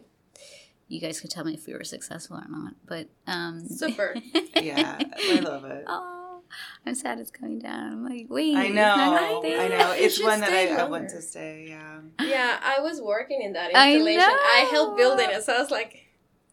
you 0.88 1.00
guys 1.00 1.20
could 1.20 1.30
tell 1.32 1.44
me 1.44 1.54
if 1.54 1.66
we 1.68 1.74
were 1.74 1.84
successful 1.84 2.38
or 2.38 2.46
not. 2.50 2.74
But 2.86 3.08
um, 3.28 3.68
super 3.68 4.16
Yeah, 4.56 4.98
I 5.18 5.40
love 5.40 5.66
it. 5.66 5.84
oh, 5.88 6.13
I'm 6.86 6.96
sad 6.96 7.20
it's 7.20 7.32
coming 7.32 7.60
down. 7.60 7.92
I'm 7.94 8.04
like, 8.08 8.28
wait. 8.30 8.56
I 8.56 8.66
it's 8.66 8.76
know, 8.76 8.96
not 8.96 9.22
I 9.46 9.68
know. 9.68 9.94
It's 9.96 10.22
one 10.22 10.40
that 10.42 10.52
I, 10.52 10.76
I 10.76 10.84
want 10.90 11.10
to 11.10 11.22
stay. 11.22 11.68
Yeah. 11.70 12.00
yeah 12.26 12.60
i 12.64 12.80
was 12.80 13.02
working 13.02 13.42
in 13.42 13.54
that 13.54 13.76
I 13.76 13.94
installation 13.94 14.22
i, 14.22 14.68
helped 14.72 14.98
building 14.98 15.30
it 15.30 15.44
so 15.44 15.54
i 15.54 15.60
was 15.60 15.72
like 15.72 16.06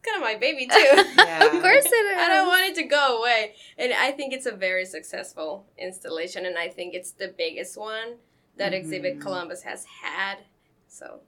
kind 0.02 0.16
of 0.16 0.22
my 0.22 0.36
baby 0.36 0.66
too 0.66 0.76
Yeah. 1.16 1.44
Of 1.44 1.52
course 1.62 1.84
it 1.84 1.88
is. 2.12 2.18
I 2.18 2.28
don't 2.28 2.46
want 2.48 2.70
it 2.70 2.74
to 2.76 2.84
go 2.84 3.18
away. 3.20 3.54
And 3.76 3.92
I 3.92 4.10
think 4.12 4.32
it's 4.32 4.46
a 4.46 4.52
very 4.52 4.84
successful 4.86 5.66
installation, 5.78 6.46
and 6.46 6.56
I 6.56 6.68
think 6.68 6.94
it's 6.94 7.10
the 7.12 7.28
biggest 7.36 7.76
one 7.78 8.16
that 8.56 8.72
Exhibit 8.72 9.18
Mhm. 9.18 9.20
Columbus 9.20 9.62
has 9.62 9.84
had. 10.02 10.38
So, 10.88 11.20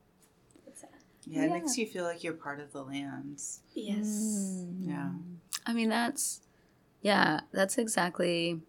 it's 0.66 0.82
a, 0.82 0.87
Yeah, 1.26 1.42
it 1.42 1.46
Yeah. 1.48 1.52
makes 1.54 1.76
you 1.76 1.87
feel 1.87 2.04
like 2.04 2.24
you're 2.24 2.32
part 2.32 2.61
of 2.61 2.72
the 2.72 2.82
land. 2.82 3.40
yes. 3.74 4.06
Mm. 4.06 4.88
Yeah. 4.88 5.11
I 5.66 5.72
mean, 5.74 5.88
that's, 5.90 6.40
yeah, 7.03 7.41
that's 7.53 7.79
exactly 7.79 8.61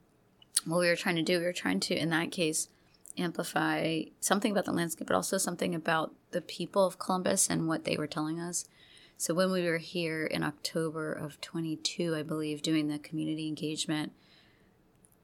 what 0.65 0.79
we 0.79 0.87
were 0.87 0.95
trying 0.95 1.15
to 1.15 1.21
do. 1.21 1.39
We 1.39 1.45
were 1.45 1.53
trying 1.53 1.79
to, 1.81 1.95
in 1.95 2.09
that 2.09 2.31
case, 2.31 2.69
amplify 3.17 4.01
something 4.19 4.51
about 4.51 4.65
the 4.65 4.71
landscape, 4.71 5.07
but 5.07 5.15
also 5.15 5.37
something 5.37 5.75
about 5.75 6.13
the 6.31 6.41
people 6.41 6.85
of 6.85 6.97
Columbus 6.97 7.49
and 7.49 7.67
what 7.67 7.85
they 7.85 7.95
were 7.95 8.07
telling 8.07 8.39
us. 8.39 8.65
So 9.17 9.33
when 9.33 9.51
we 9.51 9.63
were 9.63 9.77
here 9.77 10.25
in 10.25 10.43
October 10.43 11.13
of 11.13 11.39
22, 11.39 12.15
I 12.15 12.23
believe, 12.23 12.63
doing 12.63 12.87
the 12.87 12.97
community 12.97 13.47
engagement, 13.47 14.11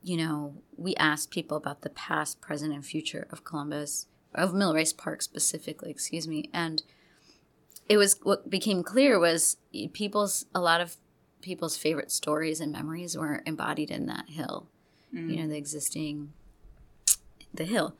you 0.03 0.15
know, 0.15 0.53
we 0.77 0.95
asked 0.95 1.31
people 1.31 1.57
about 1.57 1.81
the 1.81 1.89
past, 1.89 2.39
present, 2.39 2.73
and 2.73 2.85
future 2.85 3.27
of 3.31 3.43
Columbus, 3.43 4.05
of 4.35 4.53
Millrace 4.53 4.95
Park 4.95 5.21
specifically, 5.21 5.89
excuse 5.89 6.27
me. 6.27 6.49
And 6.53 6.83
it 7.89 7.97
was 7.97 8.19
what 8.21 8.49
became 8.49 8.83
clear 8.83 9.19
was 9.19 9.57
people's, 9.93 10.45
a 10.53 10.61
lot 10.61 10.79
of 10.79 10.95
people's 11.41 11.77
favorite 11.77 12.11
stories 12.11 12.59
and 12.59 12.71
memories 12.71 13.17
were 13.17 13.41
embodied 13.45 13.91
in 13.91 14.05
that 14.07 14.29
hill, 14.29 14.67
you 15.29 15.41
know, 15.41 15.47
the 15.47 15.57
existing, 15.57 16.33
the 17.53 17.65
hill. 17.65 17.95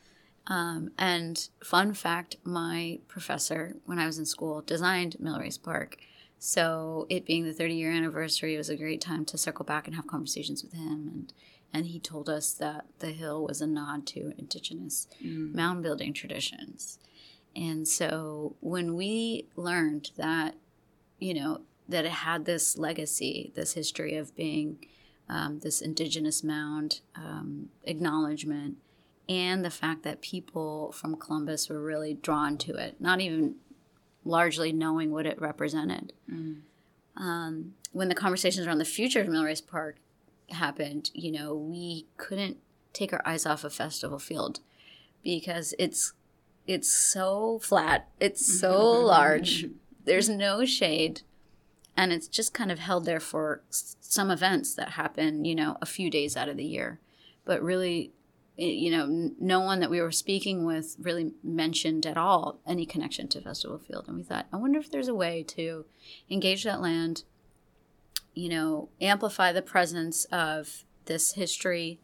Um, 0.47 0.91
and 0.97 1.47
fun 1.63 1.93
fact, 1.93 2.37
my 2.43 2.99
professor, 3.07 3.75
when 3.85 3.99
I 3.99 4.05
was 4.07 4.17
in 4.17 4.25
school, 4.25 4.61
designed 4.61 5.15
Millrace 5.21 5.61
Park. 5.61 5.97
So 6.39 7.05
it 7.09 7.25
being 7.25 7.43
the 7.43 7.53
30 7.53 7.75
year 7.75 7.91
anniversary, 7.91 8.55
it 8.55 8.57
was 8.57 8.69
a 8.69 8.75
great 8.75 9.01
time 9.01 9.25
to 9.25 9.37
circle 9.37 9.65
back 9.65 9.85
and 9.87 9.95
have 9.95 10.07
conversations 10.07 10.63
with 10.63 10.73
him. 10.73 11.09
And, 11.13 11.33
and 11.73 11.85
he 11.87 11.99
told 11.99 12.29
us 12.29 12.53
that 12.53 12.85
the 12.99 13.11
hill 13.11 13.43
was 13.43 13.61
a 13.61 13.67
nod 13.67 14.07
to 14.07 14.33
indigenous 14.37 15.07
mound 15.55 15.83
building 15.83 16.13
traditions. 16.13 16.97
And 17.55 17.87
so 17.87 18.55
when 18.61 18.95
we 18.95 19.47
learned 19.55 20.11
that, 20.17 20.55
you 21.19 21.33
know, 21.33 21.61
that 21.89 22.05
it 22.05 22.11
had 22.11 22.45
this 22.45 22.77
legacy, 22.77 23.51
this 23.55 23.73
history 23.73 24.15
of 24.15 24.35
being 24.35 24.85
um, 25.27 25.59
this 25.59 25.81
indigenous 25.81 26.43
mound 26.43 27.01
um, 27.15 27.69
acknowledgement, 27.83 28.77
and 29.27 29.63
the 29.63 29.69
fact 29.69 30.03
that 30.03 30.21
people 30.21 30.91
from 30.91 31.15
Columbus 31.15 31.69
were 31.69 31.81
really 31.81 32.13
drawn 32.15 32.57
to 32.59 32.73
it, 32.75 32.95
not 32.99 33.21
even 33.21 33.55
largely 34.25 34.71
knowing 34.71 35.11
what 35.11 35.25
it 35.25 35.39
represented. 35.39 36.13
Um, 37.17 37.73
when 37.91 38.09
the 38.09 38.15
conversations 38.15 38.65
around 38.65 38.79
the 38.79 38.85
future 38.85 39.21
of 39.21 39.27
Millrace 39.27 39.65
Park 39.65 39.97
happened, 40.49 41.11
you 41.13 41.31
know, 41.31 41.53
we 41.53 42.05
couldn't 42.17 42.57
take 42.93 43.13
our 43.13 43.21
eyes 43.25 43.45
off 43.45 43.63
of 43.63 43.73
Festival 43.73 44.19
Field 44.19 44.59
because 45.23 45.73
it's 45.77 46.13
it's 46.65 46.91
so 46.91 47.59
flat, 47.59 48.07
it's 48.19 48.59
so 48.59 48.79
large. 49.01 49.65
There's 50.05 50.29
no 50.29 50.65
shade, 50.65 51.21
and 51.99 52.13
it's 52.13 52.29
just 52.29 52.53
kind 52.53 52.71
of 52.71 52.79
held 52.79 53.03
there 53.03 53.19
for 53.19 53.61
some 53.69 54.31
events 54.31 54.73
that 54.73 54.91
happen, 54.91 55.43
you 55.43 55.53
know, 55.53 55.75
a 55.81 55.85
few 55.85 56.09
days 56.09 56.37
out 56.37 56.47
of 56.47 56.55
the 56.55 56.63
year. 56.63 56.97
But 57.43 57.61
really, 57.61 58.13
you 58.55 58.89
know, 58.89 59.33
no 59.37 59.59
one 59.59 59.81
that 59.81 59.89
we 59.89 59.99
were 59.99 60.13
speaking 60.13 60.63
with 60.63 60.95
really 60.97 61.33
mentioned 61.43 62.05
at 62.05 62.15
all 62.15 62.61
any 62.65 62.85
connection 62.85 63.27
to 63.27 63.41
Festival 63.41 63.77
Field. 63.77 64.05
And 64.07 64.15
we 64.15 64.23
thought, 64.23 64.47
I 64.53 64.55
wonder 64.55 64.79
if 64.79 64.89
there's 64.89 65.09
a 65.09 65.13
way 65.13 65.43
to 65.49 65.83
engage 66.29 66.63
that 66.63 66.79
land, 66.79 67.23
you 68.33 68.47
know, 68.47 68.87
amplify 69.01 69.51
the 69.51 69.61
presence 69.61 70.23
of 70.31 70.85
this 71.03 71.33
history, 71.33 71.99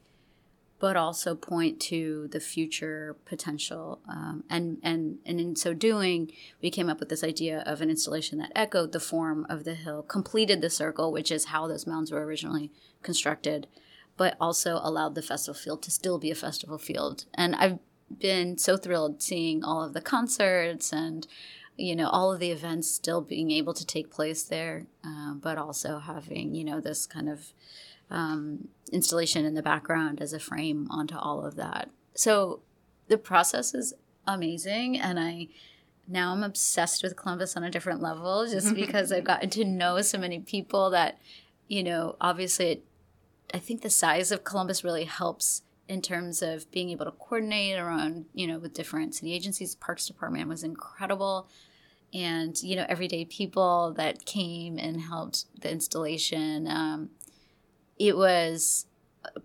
but 0.80 0.98
also 0.98 1.36
point 1.36 1.80
to 1.80 2.28
the 2.32 2.40
future 2.40 3.16
potential. 3.26 4.00
Um, 4.10 4.44
and, 4.50 4.78
and, 4.84 5.20
and 5.26 5.40
in 5.40 5.56
so 5.56 5.74
doing, 5.74 6.32
we 6.62 6.70
came 6.70 6.90
up 6.90 7.00
with 7.00 7.10
this 7.10 7.24
idea 7.24 7.64
of 7.66 7.82
an 7.82 7.90
installation 7.90 8.40
that 8.40 8.52
echoed 8.56 8.92
the 8.92 9.00
form 9.00 9.46
of 9.50 9.64
the 9.64 9.76
hill, 9.76 10.04
completed 10.04 10.62
the 10.62 10.70
circle, 10.70 11.12
which 11.12 11.32
is 11.32 11.46
how 11.46 11.68
those 11.68 11.88
mounds 11.88 12.12
were 12.12 12.26
originally 12.26 12.72
constructed, 13.04 13.68
but 14.18 14.36
also 14.40 14.80
allowed 14.84 15.16
the 15.16 15.22
festival 15.22 15.58
field 15.58 15.82
to 15.84 15.92
still 15.92 16.20
be 16.20 16.30
a 16.30 16.36
festival 16.36 16.78
field. 16.78 17.26
And 17.34 17.56
I've 17.56 17.80
been 18.20 18.58
so 18.58 18.78
thrilled 18.78 19.22
seeing 19.22 19.64
all 19.64 19.84
of 19.84 19.94
the 19.94 20.02
concerts 20.02 20.94
and 20.94 21.28
you 21.78 21.96
know 21.96 22.08
all 22.10 22.32
of 22.32 22.40
the 22.40 22.52
events 22.52 22.90
still 22.90 23.22
being 23.22 23.52
able 23.52 23.74
to 23.74 23.86
take 23.86 24.12
place 24.12 24.44
there 24.44 24.86
uh, 25.04 25.34
but 25.34 25.58
also 25.58 26.00
having 26.00 26.54
you 26.56 26.64
know 26.64 26.80
this 26.80 27.06
kind 27.06 27.28
of 27.28 27.52
um, 28.10 28.68
installation 28.92 29.46
in 29.46 29.56
the 29.56 29.64
background 29.64 30.22
as 30.22 30.34
a 30.34 30.40
frame 30.40 30.88
onto 30.90 31.18
all 31.18 31.46
of 31.46 31.56
that. 31.56 31.90
So 32.14 32.62
the 33.08 33.18
process 33.18 33.74
is 33.74 33.94
amazing, 34.28 35.00
and 35.00 35.20
I 35.20 35.48
now 36.08 36.32
I'm 36.32 36.44
obsessed 36.44 37.04
with 37.04 37.16
Columbus 37.16 37.58
on 37.58 37.64
a 37.64 37.72
different 37.72 38.02
level 38.02 38.48
just 38.50 38.76
because 38.76 39.12
I've 39.12 39.24
gotten 39.24 39.50
to 39.52 39.66
know 39.66 40.02
so 40.02 40.18
many 40.18 40.40
people 40.40 40.90
that, 40.92 41.20
you 41.68 41.84
know, 41.84 42.16
obviously, 42.22 42.72
it, 42.72 42.84
I 43.54 43.60
think 43.60 43.82
the 43.82 43.90
size 43.90 44.32
of 44.32 44.44
Columbus 44.44 44.84
really 44.84 45.06
helps 45.06 45.64
in 45.88 46.02
terms 46.02 46.42
of 46.42 46.70
being 46.72 46.90
able 46.90 47.06
to 47.06 47.12
coordinate 47.12 47.78
around, 47.78 48.26
you 48.34 48.48
know, 48.48 48.58
with 48.58 48.74
different 48.74 49.14
city 49.16 49.34
agencies. 49.34 49.76
Parks 49.76 50.08
Department 50.08 50.50
was 50.50 50.64
incredible. 50.64 51.48
And, 52.14 52.62
you 52.64 52.76
know, 52.76 52.86
everyday 52.88 53.26
people 53.26 53.94
that 53.98 54.26
came 54.26 54.78
and 54.80 55.02
helped 55.02 55.46
the 55.62 55.70
installation. 55.72 56.68
Um, 56.68 57.10
it 57.98 58.18
was 58.18 58.86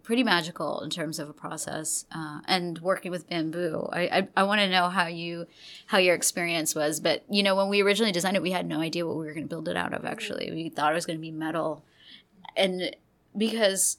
pretty 0.02 0.22
magical 0.22 0.80
in 0.80 0.90
terms 0.90 1.18
of 1.18 1.28
a 1.28 1.32
process 1.32 2.04
uh, 2.12 2.40
and 2.46 2.78
working 2.80 3.10
with 3.10 3.28
bamboo. 3.28 3.88
I 3.92 4.00
i, 4.00 4.28
I 4.38 4.42
want 4.44 4.60
to 4.60 4.68
know 4.68 4.88
how 4.88 5.06
you 5.06 5.46
how 5.86 5.98
your 5.98 6.14
experience 6.14 6.74
was 6.74 7.00
but 7.00 7.24
you 7.28 7.42
know 7.42 7.54
when 7.54 7.68
we 7.68 7.82
originally 7.82 8.12
designed 8.12 8.36
it 8.36 8.42
we 8.42 8.50
had 8.50 8.66
no 8.66 8.80
idea 8.80 9.06
what 9.06 9.16
we 9.16 9.24
were 9.24 9.32
going 9.32 9.44
to 9.44 9.48
build 9.48 9.68
it 9.68 9.76
out 9.76 9.94
of 9.94 10.04
actually. 10.04 10.50
We 10.50 10.68
thought 10.68 10.92
it 10.92 10.94
was 10.94 11.06
going 11.06 11.18
to 11.18 11.22
be 11.22 11.30
metal. 11.30 11.84
And 12.56 12.94
because 13.36 13.98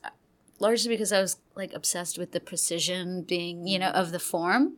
largely 0.59 0.89
because 0.89 1.11
i 1.11 1.21
was 1.21 1.37
like 1.55 1.73
obsessed 1.73 2.17
with 2.17 2.31
the 2.33 2.39
precision 2.39 3.23
being 3.23 3.67
you 3.67 3.79
know 3.79 3.89
of 3.89 4.11
the 4.11 4.19
form. 4.19 4.73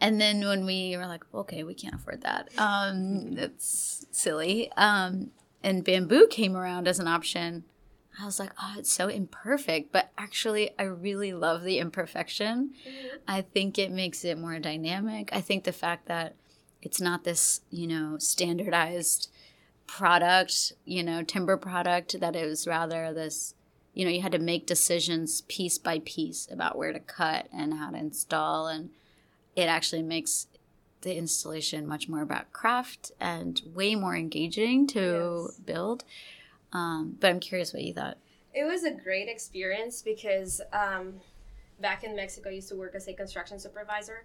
And 0.00 0.20
then 0.20 0.40
when 0.40 0.66
we 0.66 0.96
were 0.96 1.06
like 1.06 1.24
okay 1.34 1.62
we 1.62 1.74
can't 1.74 1.94
afford 1.94 2.22
that 2.22 2.48
um 2.58 3.36
it's 3.36 4.06
silly 4.10 4.70
um 4.76 5.30
and 5.62 5.84
bamboo 5.84 6.26
came 6.28 6.56
around 6.56 6.86
as 6.86 6.98
an 6.98 7.08
option 7.08 7.64
I 8.20 8.26
was 8.26 8.38
like, 8.38 8.52
oh, 8.62 8.74
it's 8.78 8.92
so 8.92 9.08
imperfect. 9.08 9.92
But 9.92 10.10
actually, 10.16 10.70
I 10.78 10.84
really 10.84 11.32
love 11.32 11.62
the 11.62 11.78
imperfection. 11.78 12.72
Mm-hmm. 12.86 13.16
I 13.26 13.42
think 13.42 13.78
it 13.78 13.90
makes 13.90 14.24
it 14.24 14.38
more 14.38 14.58
dynamic. 14.58 15.30
I 15.32 15.40
think 15.40 15.64
the 15.64 15.72
fact 15.72 16.06
that 16.06 16.34
it's 16.82 17.00
not 17.00 17.24
this, 17.24 17.62
you 17.70 17.86
know, 17.86 18.18
standardized 18.18 19.30
product, 19.86 20.72
you 20.84 21.02
know, 21.02 21.22
timber 21.22 21.56
product, 21.56 22.18
that 22.20 22.36
it 22.36 22.46
was 22.46 22.66
rather 22.66 23.12
this, 23.12 23.54
you 23.94 24.04
know, 24.04 24.10
you 24.10 24.22
had 24.22 24.32
to 24.32 24.38
make 24.38 24.66
decisions 24.66 25.42
piece 25.42 25.78
by 25.78 26.00
piece 26.00 26.48
about 26.50 26.76
where 26.76 26.92
to 26.92 27.00
cut 27.00 27.48
and 27.52 27.74
how 27.74 27.90
to 27.90 27.96
install. 27.96 28.66
And 28.66 28.90
it 29.56 29.64
actually 29.64 30.02
makes 30.02 30.46
the 31.02 31.16
installation 31.16 31.86
much 31.86 32.08
more 32.08 32.22
about 32.22 32.52
craft 32.52 33.12
and 33.20 33.60
way 33.74 33.94
more 33.94 34.16
engaging 34.16 34.86
to 34.88 35.46
yes. 35.48 35.58
build. 35.58 36.04
Um, 36.74 37.16
but 37.20 37.30
I'm 37.30 37.40
curious 37.40 37.72
what 37.72 37.82
you 37.82 37.94
thought. 37.94 38.18
It 38.52 38.64
was 38.64 38.84
a 38.84 38.90
great 38.90 39.28
experience 39.28 40.02
because 40.02 40.60
um, 40.72 41.14
back 41.80 42.04
in 42.04 42.14
Mexico, 42.14 42.50
I 42.50 42.52
used 42.52 42.68
to 42.68 42.76
work 42.76 42.94
as 42.94 43.08
a 43.08 43.14
construction 43.14 43.58
supervisor, 43.58 44.24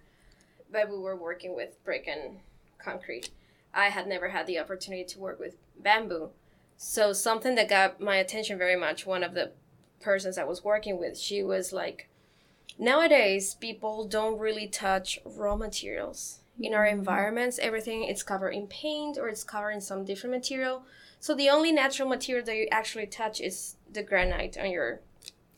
but 0.70 0.90
we 0.90 0.98
were 0.98 1.16
working 1.16 1.54
with 1.54 1.82
brick 1.84 2.06
and 2.06 2.38
concrete. 2.78 3.30
I 3.72 3.86
had 3.86 4.06
never 4.06 4.28
had 4.28 4.46
the 4.46 4.58
opportunity 4.58 5.04
to 5.04 5.18
work 5.18 5.38
with 5.38 5.56
bamboo. 5.80 6.30
So, 6.76 7.12
something 7.12 7.54
that 7.56 7.68
got 7.68 8.00
my 8.00 8.16
attention 8.16 8.58
very 8.58 8.76
much, 8.76 9.06
one 9.06 9.22
of 9.22 9.34
the 9.34 9.52
persons 10.00 10.38
I 10.38 10.44
was 10.44 10.64
working 10.64 10.98
with, 10.98 11.18
she 11.18 11.42
was 11.42 11.72
like, 11.72 12.08
Nowadays, 12.78 13.54
people 13.54 14.08
don't 14.08 14.38
really 14.38 14.66
touch 14.66 15.18
raw 15.24 15.54
materials. 15.54 16.40
In 16.58 16.72
our 16.72 16.86
mm-hmm. 16.86 16.98
environments, 16.98 17.58
everything 17.58 18.04
is 18.04 18.22
covered 18.22 18.50
in 18.50 18.66
paint 18.66 19.18
or 19.18 19.28
it's 19.28 19.44
covered 19.44 19.72
in 19.72 19.80
some 19.82 20.04
different 20.04 20.34
material. 20.34 20.84
So 21.20 21.34
the 21.34 21.50
only 21.50 21.70
natural 21.70 22.08
material 22.08 22.44
that 22.46 22.56
you 22.56 22.66
actually 22.72 23.06
touch 23.06 23.40
is 23.40 23.76
the 23.92 24.02
granite 24.02 24.56
on 24.58 24.70
your 24.70 25.00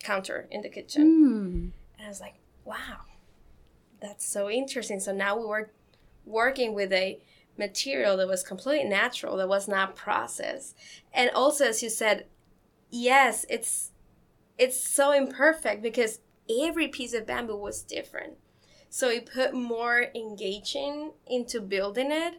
counter 0.02 0.48
in 0.50 0.62
the 0.62 0.68
kitchen. 0.68 1.02
Mm. 1.02 1.98
And 1.98 2.06
I 2.06 2.08
was 2.08 2.20
like, 2.20 2.34
wow, 2.64 3.02
that's 4.00 4.26
so 4.26 4.50
interesting. 4.50 4.98
So 4.98 5.12
now 5.12 5.38
we 5.38 5.46
were 5.46 5.70
working 6.26 6.74
with 6.74 6.92
a 6.92 7.20
material 7.56 8.16
that 8.16 8.26
was 8.26 8.42
completely 8.42 8.88
natural, 8.88 9.36
that 9.36 9.48
was 9.48 9.68
not 9.68 9.94
processed. 9.94 10.76
And 11.14 11.30
also, 11.30 11.66
as 11.66 11.80
you 11.80 11.90
said, 11.90 12.26
yes, 12.90 13.46
it's 13.48 13.92
it's 14.58 14.80
so 14.80 15.12
imperfect 15.12 15.80
because 15.80 16.18
every 16.60 16.88
piece 16.88 17.14
of 17.14 17.26
bamboo 17.26 17.56
was 17.56 17.82
different. 17.82 18.34
So 18.90 19.08
we 19.08 19.20
put 19.20 19.54
more 19.54 20.06
engaging 20.14 21.12
into 21.26 21.60
building 21.60 22.12
it 22.12 22.34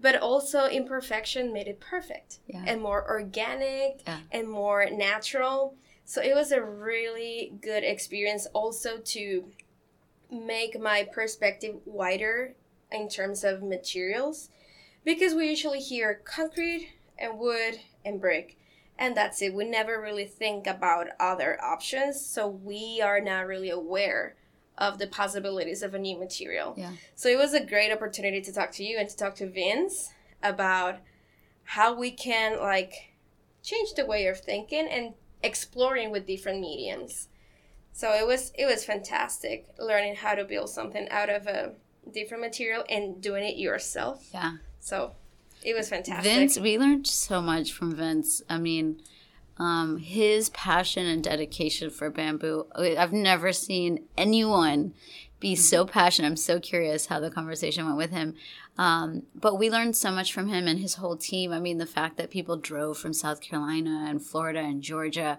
but 0.00 0.16
also 0.16 0.66
imperfection 0.66 1.52
made 1.52 1.66
it 1.66 1.80
perfect 1.80 2.38
yeah. 2.46 2.62
and 2.66 2.80
more 2.80 3.08
organic 3.08 4.02
yeah. 4.06 4.18
and 4.30 4.48
more 4.48 4.88
natural 4.90 5.74
so 6.04 6.22
it 6.22 6.34
was 6.34 6.52
a 6.52 6.62
really 6.62 7.52
good 7.60 7.84
experience 7.84 8.46
also 8.54 8.98
to 8.98 9.44
make 10.30 10.80
my 10.80 11.06
perspective 11.12 11.76
wider 11.84 12.54
in 12.90 13.08
terms 13.08 13.44
of 13.44 13.62
materials 13.62 14.50
because 15.04 15.34
we 15.34 15.48
usually 15.48 15.80
hear 15.80 16.20
concrete 16.24 16.88
and 17.18 17.38
wood 17.38 17.80
and 18.04 18.20
brick 18.20 18.56
and 18.98 19.16
that's 19.16 19.42
it 19.42 19.54
we 19.54 19.64
never 19.64 20.00
really 20.00 20.26
think 20.26 20.66
about 20.66 21.08
other 21.18 21.58
options 21.62 22.24
so 22.24 22.46
we 22.46 23.00
are 23.02 23.20
not 23.20 23.46
really 23.46 23.70
aware 23.70 24.36
of 24.78 24.98
the 24.98 25.06
possibilities 25.06 25.82
of 25.82 25.94
a 25.94 25.98
new 25.98 26.18
material. 26.18 26.74
Yeah. 26.76 26.92
So 27.14 27.28
it 27.28 27.36
was 27.36 27.52
a 27.52 27.64
great 27.64 27.92
opportunity 27.92 28.40
to 28.40 28.52
talk 28.52 28.70
to 28.72 28.84
you 28.84 28.98
and 28.98 29.08
to 29.08 29.16
talk 29.16 29.34
to 29.36 29.48
Vince 29.48 30.10
about 30.42 31.00
how 31.64 31.94
we 31.94 32.10
can 32.10 32.58
like 32.58 33.14
change 33.62 33.94
the 33.94 34.06
way 34.06 34.26
of 34.26 34.40
thinking 34.40 34.88
and 34.88 35.14
exploring 35.42 36.10
with 36.10 36.26
different 36.26 36.60
mediums. 36.60 37.28
So 37.92 38.12
it 38.12 38.26
was 38.26 38.52
it 38.56 38.66
was 38.66 38.84
fantastic 38.84 39.66
learning 39.78 40.16
how 40.16 40.34
to 40.34 40.44
build 40.44 40.70
something 40.70 41.08
out 41.10 41.28
of 41.28 41.46
a 41.46 41.72
different 42.12 42.42
material 42.42 42.84
and 42.88 43.20
doing 43.20 43.44
it 43.44 43.56
yourself. 43.56 44.28
Yeah. 44.32 44.52
So 44.80 45.12
it 45.64 45.74
was 45.74 45.88
fantastic. 45.88 46.32
Vince, 46.32 46.58
we 46.58 46.78
learned 46.78 47.06
so 47.06 47.42
much 47.42 47.72
from 47.72 47.94
Vince. 47.94 48.42
I 48.48 48.58
mean, 48.58 49.02
um, 49.58 49.98
his 49.98 50.50
passion 50.50 51.06
and 51.06 51.22
dedication 51.22 51.90
for 51.90 52.10
bamboo. 52.10 52.66
I've 52.76 53.12
never 53.12 53.52
seen 53.52 54.04
anyone 54.16 54.94
be 55.40 55.54
mm-hmm. 55.54 55.60
so 55.60 55.84
passionate. 55.84 56.28
I'm 56.28 56.36
so 56.36 56.60
curious 56.60 57.06
how 57.06 57.20
the 57.20 57.30
conversation 57.30 57.84
went 57.84 57.96
with 57.96 58.10
him. 58.10 58.34
Um, 58.76 59.24
but 59.34 59.58
we 59.58 59.70
learned 59.70 59.96
so 59.96 60.10
much 60.10 60.32
from 60.32 60.48
him 60.48 60.66
and 60.68 60.78
his 60.78 60.94
whole 60.94 61.16
team. 61.16 61.52
I 61.52 61.58
mean, 61.58 61.78
the 61.78 61.86
fact 61.86 62.16
that 62.16 62.30
people 62.30 62.56
drove 62.56 62.98
from 62.98 63.12
South 63.12 63.40
Carolina 63.40 64.06
and 64.08 64.22
Florida 64.22 64.60
and 64.60 64.82
Georgia 64.82 65.38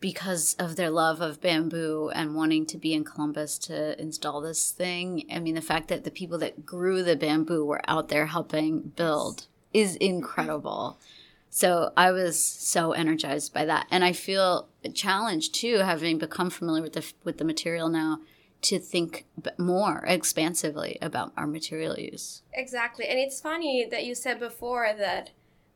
because 0.00 0.54
of 0.58 0.76
their 0.76 0.90
love 0.90 1.20
of 1.20 1.42
bamboo 1.42 2.10
and 2.14 2.34
wanting 2.34 2.64
to 2.66 2.78
be 2.78 2.94
in 2.94 3.04
Columbus 3.04 3.58
to 3.58 4.00
install 4.00 4.40
this 4.40 4.70
thing. 4.70 5.26
I 5.30 5.40
mean, 5.40 5.54
the 5.54 5.60
fact 5.60 5.88
that 5.88 6.04
the 6.04 6.10
people 6.10 6.38
that 6.38 6.64
grew 6.64 7.02
the 7.02 7.16
bamboo 7.16 7.64
were 7.66 7.82
out 7.86 8.08
there 8.08 8.26
helping 8.26 8.80
build 8.96 9.46
is 9.74 9.96
incredible. 9.96 10.98
So 11.50 11.92
I 11.96 12.12
was 12.12 12.42
so 12.42 12.92
energized 12.92 13.52
by 13.52 13.64
that, 13.64 13.88
and 13.90 14.04
I 14.04 14.12
feel 14.12 14.68
challenged 14.94 15.54
too, 15.54 15.78
having 15.78 16.16
become 16.16 16.48
familiar 16.48 16.82
with 16.82 16.92
the 16.92 17.12
with 17.24 17.38
the 17.38 17.44
material 17.44 17.88
now, 17.88 18.20
to 18.62 18.78
think 18.78 19.26
more 19.58 20.04
expansively 20.06 20.96
about 21.02 21.32
our 21.36 21.48
material 21.48 21.98
use. 21.98 22.42
Exactly, 22.54 23.06
and 23.08 23.18
it's 23.18 23.40
funny 23.40 23.84
that 23.90 24.04
you 24.04 24.14
said 24.14 24.38
before 24.38 24.94
that 24.96 25.30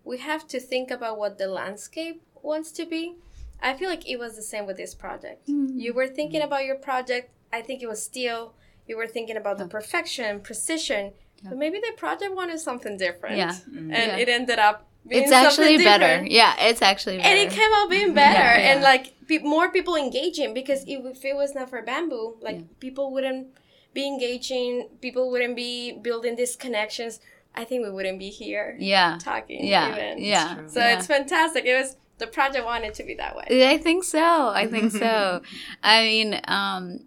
we 0.04 0.18
have 0.18 0.46
to 0.48 0.60
think 0.60 0.92
about 0.92 1.18
what 1.18 1.38
the 1.38 1.48
landscape 1.48 2.22
wants 2.40 2.70
to 2.72 2.86
be. 2.86 3.16
I 3.60 3.74
feel 3.74 3.88
like 3.88 4.08
it 4.08 4.18
was 4.18 4.36
the 4.36 4.42
same 4.42 4.66
with 4.66 4.76
this 4.76 4.94
project. 4.94 5.48
Mm-hmm. 5.48 5.78
You 5.78 5.92
were 5.92 6.06
thinking 6.06 6.42
about 6.42 6.66
your 6.66 6.76
project. 6.76 7.30
I 7.52 7.62
think 7.62 7.82
it 7.82 7.88
was 7.88 8.02
steel. 8.02 8.54
You 8.86 8.96
were 8.96 9.08
thinking 9.08 9.36
about 9.36 9.58
yeah. 9.58 9.64
the 9.64 9.70
perfection, 9.70 10.40
precision, 10.40 11.14
yeah. 11.42 11.48
but 11.48 11.58
maybe 11.58 11.78
the 11.78 11.94
project 11.96 12.34
wanted 12.34 12.60
something 12.60 12.96
different. 12.96 13.38
Yeah, 13.38 13.52
mm-hmm. 13.52 13.92
and 13.92 14.12
yeah. 14.12 14.16
it 14.18 14.28
ended 14.28 14.58
up 14.58 14.86
it's 15.10 15.32
actually 15.32 15.78
better. 15.78 16.24
Yeah, 16.26 16.54
it's 16.58 16.82
actually 16.82 17.18
better. 17.18 17.28
And 17.28 17.38
it 17.38 17.50
came 17.50 17.70
out 17.74 17.90
being 17.90 18.14
better 18.14 18.38
yeah, 18.38 18.58
yeah. 18.58 18.72
and 18.72 18.82
like 18.82 19.14
pe- 19.26 19.38
more 19.38 19.70
people 19.70 19.96
engaging 19.96 20.54
because 20.54 20.84
if 20.86 21.24
it 21.24 21.36
was 21.36 21.54
not 21.54 21.70
for 21.70 21.82
bamboo, 21.82 22.36
like 22.40 22.56
yeah. 22.56 22.62
people 22.80 23.12
wouldn't 23.12 23.48
be 23.92 24.06
engaging, 24.06 24.88
people 25.00 25.30
wouldn't 25.30 25.56
be 25.56 25.92
building 25.92 26.36
these 26.36 26.56
connections. 26.56 27.20
I 27.54 27.64
think 27.64 27.84
we 27.84 27.90
wouldn't 27.90 28.18
be 28.18 28.30
here. 28.30 28.76
Yeah. 28.80 29.18
Talking. 29.20 29.64
Yeah. 29.64 29.92
Even. 29.92 30.24
Yeah. 30.24 30.66
So 30.66 30.80
it's 30.80 31.06
fantastic. 31.06 31.64
It 31.64 31.74
was 31.74 31.96
the 32.18 32.26
project 32.26 32.64
wanted 32.64 32.94
to 32.94 33.04
be 33.04 33.14
that 33.14 33.36
way. 33.36 33.68
I 33.70 33.78
think 33.78 34.04
so. 34.04 34.48
I 34.48 34.66
think 34.66 34.92
so. 34.92 35.42
I 35.82 36.02
mean, 36.02 36.40
um, 36.44 37.00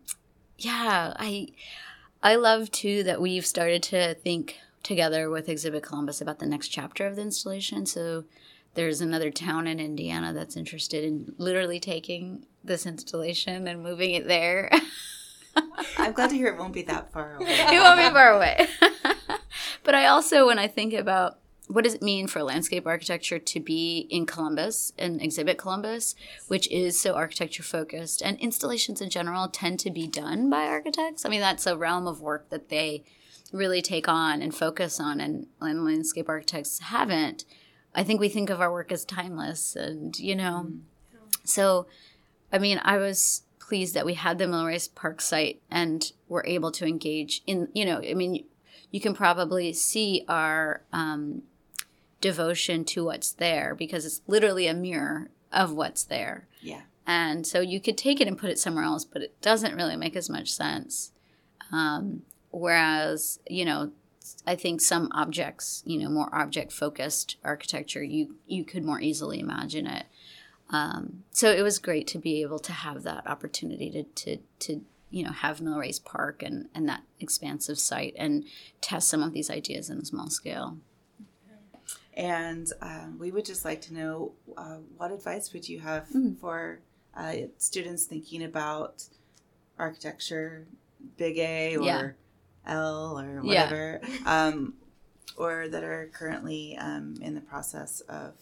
yeah, 0.58 1.14
I 1.18 1.50
I 2.24 2.36
love 2.36 2.72
too 2.72 3.04
that 3.04 3.22
we've 3.22 3.46
started 3.46 3.84
to 3.84 4.16
think 4.16 4.58
together 4.88 5.30
with 5.30 5.50
Exhibit 5.50 5.84
Columbus 5.84 6.22
about 6.22 6.40
the 6.40 6.46
next 6.46 6.70
chapter 6.70 7.06
of 7.06 7.18
the 7.18 7.22
installation. 7.22 7.86
So 7.86 8.24
there's 8.74 9.02
another 9.02 9.30
town 9.32 9.68
in 9.68 9.82
Indiana 9.82 10.32
that's 10.32 10.56
interested 10.56 11.04
in 11.04 11.36
literally 11.38 11.78
taking 11.78 12.46
this 12.64 12.86
installation 12.86 13.68
and 13.68 13.84
moving 13.84 14.12
it 14.12 14.28
there. 14.28 14.72
I'm 15.98 16.14
glad 16.14 16.30
to 16.30 16.38
hear 16.38 16.48
it 16.48 16.58
won't 16.58 16.74
be 16.74 16.84
that 16.84 17.12
far 17.12 17.36
away. 17.36 17.48
it 17.50 17.82
won't 17.82 18.00
be 18.00 18.10
far 18.10 18.32
away. 18.32 18.68
but 19.84 19.94
I 19.94 20.06
also, 20.06 20.48
when 20.48 20.58
I 20.58 20.68
think 20.68 20.94
about 20.94 21.40
what 21.68 21.84
does 21.84 21.96
it 21.96 22.02
mean 22.02 22.28
for 22.28 22.42
landscape 22.42 22.88
architecture 22.88 23.40
to 23.40 23.60
be 23.60 24.08
in 24.10 24.26
Columbus 24.26 24.94
and 24.98 25.22
exhibit 25.22 25.58
Columbus, 25.58 26.16
which 26.48 26.72
is 26.72 26.98
so 26.98 27.16
architecture 27.16 27.64
focused, 27.64 28.22
and 28.22 28.40
installations 28.40 29.02
in 29.02 29.10
general 29.10 29.50
tend 29.50 29.82
to 29.82 29.92
be 29.92 30.08
done 30.08 30.50
by 30.50 30.62
architects. 30.62 31.26
I 31.26 31.30
mean, 31.30 31.42
that's 31.42 31.68
a 31.68 31.76
realm 31.76 32.08
of 32.08 32.22
work 32.22 32.50
that 32.52 32.70
they 32.70 33.04
really 33.54 33.82
take 33.82 34.08
on 34.08 34.42
and 34.42 34.54
focus 34.54 35.00
on, 35.00 35.20
and, 35.20 35.48
and 35.62 35.86
landscape 35.86 36.30
architects 36.30 36.80
haven't. 36.80 37.46
I 37.96 38.04
think 38.04 38.20
we 38.20 38.30
think 38.30 38.50
of 38.50 38.62
our 38.62 38.72
work 38.72 38.92
as 38.92 39.06
timeless, 39.06 39.76
and 39.76 40.18
you 40.20 40.36
know, 40.36 40.68
mm. 40.68 40.80
so 41.44 41.88
I 42.52 42.60
mean, 42.60 42.80
I 42.84 42.98
was 42.98 43.44
pleased 43.60 43.94
that 43.96 44.06
we 44.06 44.14
had 44.14 44.38
the 44.38 44.46
Millrace 44.46 44.94
Park 44.94 45.20
site 45.22 45.62
and 45.70 46.12
were 46.30 46.46
able 46.48 46.72
to 46.72 46.86
engage 46.86 47.42
in, 47.46 47.68
you 47.74 47.86
know, 47.86 48.02
I 48.02 48.14
mean, 48.14 48.46
you 48.92 49.02
can 49.02 49.14
probably 49.14 49.74
see 49.74 50.24
our 50.30 50.84
um, 50.94 51.44
devotion 52.22 52.86
to 52.86 53.04
what's 53.04 53.34
there 53.34 53.76
because 53.76 54.06
it's 54.06 54.22
literally 54.28 54.68
a 54.68 54.74
mirror 54.74 55.30
of 55.52 55.74
what's 55.74 56.06
there. 56.06 56.48
Yeah. 56.62 56.82
And 57.06 57.46
so 57.46 57.60
you 57.60 57.82
could 57.82 57.98
take 57.98 58.22
it 58.22 58.28
and 58.28 58.38
put 58.38 58.50
it 58.50 58.60
somewhere 58.60 58.86
else, 58.86 59.04
but 59.04 59.22
it 59.22 59.42
doesn't 59.42 59.76
really 59.76 59.98
make 59.98 60.16
as 60.16 60.30
much 60.30 60.52
sense. 60.52 61.12
Um, 61.72 62.22
whereas, 62.58 63.40
you 63.50 63.66
know, 63.66 63.92
I 64.46 64.56
think 64.56 64.82
some 64.82 65.10
objects, 65.14 65.84
you 65.86 66.00
know, 66.00 66.10
more 66.10 66.34
object 66.34 66.72
focused 66.72 67.38
architecture, 67.44 68.04
you 68.04 68.36
you 68.48 68.66
could 68.66 68.84
more 68.84 69.00
easily 69.00 69.40
imagine 69.40 69.88
it. 69.88 70.06
Um, 70.70 71.24
so 71.32 71.50
it 71.50 71.62
was 71.62 71.80
great 71.80 72.08
to 72.08 72.20
be 72.20 72.42
able 72.42 72.60
to 72.60 72.74
have 72.74 73.04
that 73.04 73.28
opportunity 73.28 73.90
to 73.92 74.04
to 74.04 74.38
to 74.60 74.82
you 75.10 75.24
know 75.24 75.32
have 75.32 75.60
Millrace 75.60 76.04
Park 76.04 76.44
and 76.44 76.68
and 76.76 76.90
that 76.90 77.04
expansive 77.20 77.80
site 77.80 78.14
and 78.18 78.44
test 78.82 79.08
some 79.08 79.24
of 79.24 79.34
these 79.34 79.50
ideas 79.50 79.90
in 79.90 80.00
a 80.00 80.06
small 80.06 80.30
scale. 80.30 80.78
And 82.14 82.68
um, 82.82 83.18
we 83.20 83.30
would 83.30 83.46
just 83.46 83.64
like 83.64 83.80
to 83.82 83.94
know 83.94 84.32
uh, 84.58 84.78
what 84.98 85.12
advice 85.12 85.54
would 85.54 85.70
you 85.70 85.80
have 85.82 86.06
mm-hmm. 86.06 86.34
for 86.34 86.80
uh, 87.16 87.34
students 87.60 88.06
thinking 88.06 88.44
about 88.44 89.04
architecture, 89.78 90.66
big 91.16 91.38
A 91.38 91.78
or 91.78 91.84
yeah. 91.84 92.10
L 92.68 93.20
or 93.20 93.42
whatever, 93.42 94.02
yeah. 94.04 94.48
um, 94.48 94.74
or 95.38 95.68
that 95.68 95.84
are 95.84 96.10
currently 96.14 96.78
um, 96.78 97.16
in 97.22 97.36
the 97.36 97.42
process 97.42 98.02
of 98.02 98.34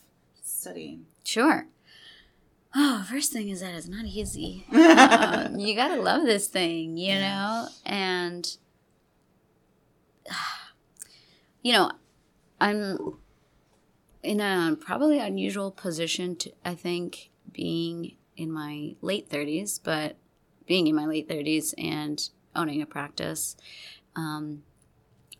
studying? 0.43 1.05
Sure. 1.23 1.67
Oh, 2.77 3.05
first 3.09 3.31
thing 3.31 3.49
is 3.49 3.61
that 3.61 3.73
it's 3.73 3.87
not 3.87 4.05
easy. 4.05 4.65
um, 4.71 5.57
you 5.57 5.75
gotta 5.75 6.01
love 6.01 6.23
this 6.23 6.47
thing, 6.47 6.97
you 6.97 7.15
know, 7.15 7.67
and 7.85 8.57
you 11.61 11.71
know, 11.71 11.91
I'm 12.59 13.17
in 14.21 14.41
a 14.41 14.75
probably 14.79 15.19
unusual 15.19 15.71
position 15.71 16.35
to 16.37 16.51
I 16.65 16.75
think 16.75 17.29
being 17.51 18.17
in 18.35 18.51
my 18.51 18.95
late 19.01 19.29
30s, 19.29 19.79
but 19.81 20.17
being 20.65 20.87
in 20.87 20.95
my 20.95 21.05
late 21.05 21.29
30s 21.29 21.73
and 21.77 22.29
owning 22.55 22.81
a 22.81 22.85
practice, 22.85 23.55
um, 24.15 24.63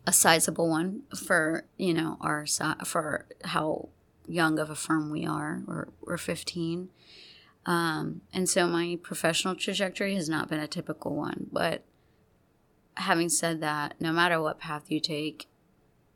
a 0.06 0.12
sizable 0.12 0.68
one 0.68 1.02
for 1.16 1.64
you 1.76 1.92
know 1.92 2.16
our 2.20 2.46
for 2.84 3.26
how 3.44 3.88
young 4.26 4.58
of 4.58 4.70
a 4.70 4.74
firm 4.74 5.10
we 5.10 5.26
are. 5.26 5.62
We're 5.66 5.88
we're 6.00 6.18
15, 6.18 6.88
um, 7.64 8.22
and 8.32 8.48
so 8.48 8.66
my 8.66 8.98
professional 9.02 9.54
trajectory 9.54 10.14
has 10.14 10.28
not 10.28 10.48
been 10.48 10.60
a 10.60 10.68
typical 10.68 11.14
one. 11.14 11.48
But 11.52 11.84
having 12.96 13.28
said 13.28 13.60
that, 13.60 13.94
no 14.00 14.12
matter 14.12 14.40
what 14.40 14.58
path 14.58 14.90
you 14.90 15.00
take, 15.00 15.48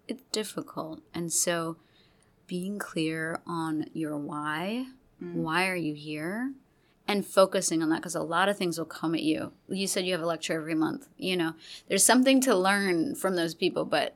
it's 0.07 0.23
difficult, 0.33 1.01
and 1.13 1.33
so 1.33 1.77
being 2.47 2.79
clear 2.79 3.41
on 3.47 3.87
your 3.93 4.17
why. 4.17 4.87
Mm. 5.23 5.35
Why 5.35 5.69
are 5.69 5.77
you 5.77 5.95
here? 5.95 6.53
And 7.11 7.27
focusing 7.27 7.83
on 7.83 7.89
that 7.89 7.97
because 7.97 8.15
a 8.15 8.23
lot 8.23 8.49
of 8.49 8.57
things 8.57 8.79
will 8.79 8.85
come 8.85 9.17
at 9.17 9.23
you. 9.23 9.51
You 9.69 9.89
said 9.89 10.07
you 10.07 10.13
have 10.13 10.23
a 10.23 10.27
lecture 10.27 10.55
every 10.55 10.77
month. 10.77 11.09
You 11.17 11.37
know, 11.37 11.55
there's 11.89 12.05
something 12.05 12.41
to 12.43 12.55
learn 12.55 13.17
from 13.17 13.35
those 13.35 13.53
people, 13.53 13.85
but 13.85 14.15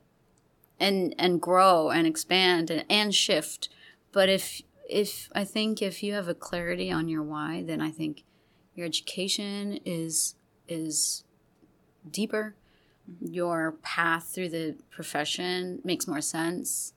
and 0.79 1.13
and 1.19 1.41
grow 1.41 1.91
and 1.91 2.07
expand 2.07 2.71
and, 2.71 2.85
and 2.89 3.13
shift. 3.13 3.69
But 4.13 4.29
if 4.29 4.63
if 4.89 5.29
I 5.35 5.43
think 5.43 5.83
if 5.83 6.05
you 6.05 6.13
have 6.15 6.29
a 6.29 6.35
clarity 6.35 6.89
on 6.93 7.09
your 7.09 7.25
why, 7.25 7.65
then 7.67 7.81
I 7.81 7.91
think 7.91 8.23
your 8.77 8.87
education 8.87 9.81
is 9.85 10.37
is 10.69 11.25
deeper. 12.09 12.55
Your 13.21 13.73
path 13.83 14.31
through 14.33 14.51
the 14.51 14.77
profession 14.93 15.81
makes 15.83 16.07
more 16.07 16.21
sense 16.21 16.95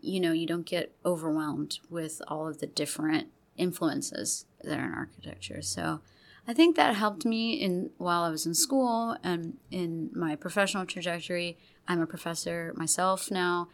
you 0.00 0.20
know, 0.20 0.32
you 0.32 0.46
don't 0.46 0.66
get 0.66 0.94
overwhelmed 1.04 1.78
with 1.88 2.20
all 2.28 2.46
of 2.46 2.58
the 2.58 2.66
different 2.66 3.28
influences 3.56 4.44
that 4.64 4.78
are 4.78 4.86
in 4.86 4.94
architecture. 4.94 5.62
So 5.62 6.00
I 6.46 6.52
think 6.52 6.76
that 6.76 6.94
helped 6.94 7.24
me 7.24 7.54
in 7.54 7.90
while 7.96 8.22
I 8.22 8.30
was 8.30 8.46
in 8.46 8.54
school 8.54 9.16
and 9.22 9.56
in 9.70 10.10
my 10.14 10.36
professional 10.36 10.84
trajectory. 10.84 11.58
I'm 11.88 12.00
a 12.00 12.06
professor 12.06 12.72
myself 12.76 13.30
now, 13.30 13.68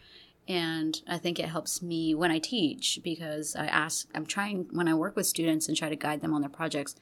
and 0.48 1.00
I 1.08 1.18
think 1.18 1.38
it 1.38 1.48
helps 1.48 1.82
me 1.82 2.14
when 2.14 2.30
I 2.30 2.38
teach 2.38 3.00
because 3.02 3.56
I 3.56 3.66
ask 3.66 4.08
I'm 4.14 4.26
trying 4.26 4.66
when 4.72 4.88
I 4.88 4.94
work 4.94 5.16
with 5.16 5.26
students 5.26 5.68
and 5.68 5.76
try 5.76 5.88
to 5.88 5.96
guide 5.96 6.20
them 6.20 6.34
on 6.34 6.40
their 6.40 6.50
projects. 6.50 6.96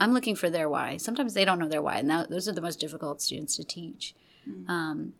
I'm 0.00 0.12
looking 0.12 0.34
for 0.34 0.50
their 0.50 0.68
why. 0.68 0.96
Sometimes 0.96 1.34
they 1.34 1.44
don't 1.44 1.58
know 1.58 1.68
their 1.68 1.82
why, 1.82 1.96
and 1.96 2.10
that, 2.10 2.30
those 2.30 2.48
are 2.48 2.52
the 2.52 2.60
most 2.60 2.80
difficult 2.80 3.22
students 3.22 3.56
to 3.56 3.64
teach. 3.64 4.14
Mm-hmm. 4.48 4.70
Um, 4.70 5.12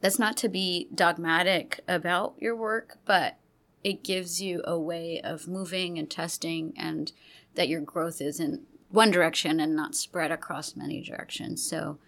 that's 0.00 0.18
not 0.18 0.36
to 0.38 0.48
be 0.48 0.88
dogmatic 0.94 1.80
about 1.86 2.34
your 2.38 2.56
work, 2.56 2.98
but 3.04 3.36
it 3.82 4.04
gives 4.04 4.40
you 4.40 4.62
a 4.64 4.78
way 4.78 5.20
of 5.22 5.48
moving 5.48 5.98
and 5.98 6.10
testing 6.10 6.72
and 6.76 7.12
that 7.54 7.68
your 7.68 7.80
growth 7.80 8.20
is 8.20 8.38
in 8.40 8.62
one 8.90 9.10
direction 9.10 9.60
and 9.60 9.74
not 9.74 9.94
spread 9.94 10.30
across 10.30 10.76
many 10.76 11.02
directions. 11.02 11.62
So 11.62 11.98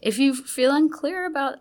if 0.00 0.18
you 0.18 0.34
feel 0.34 0.74
unclear 0.74 1.26
about, 1.26 1.58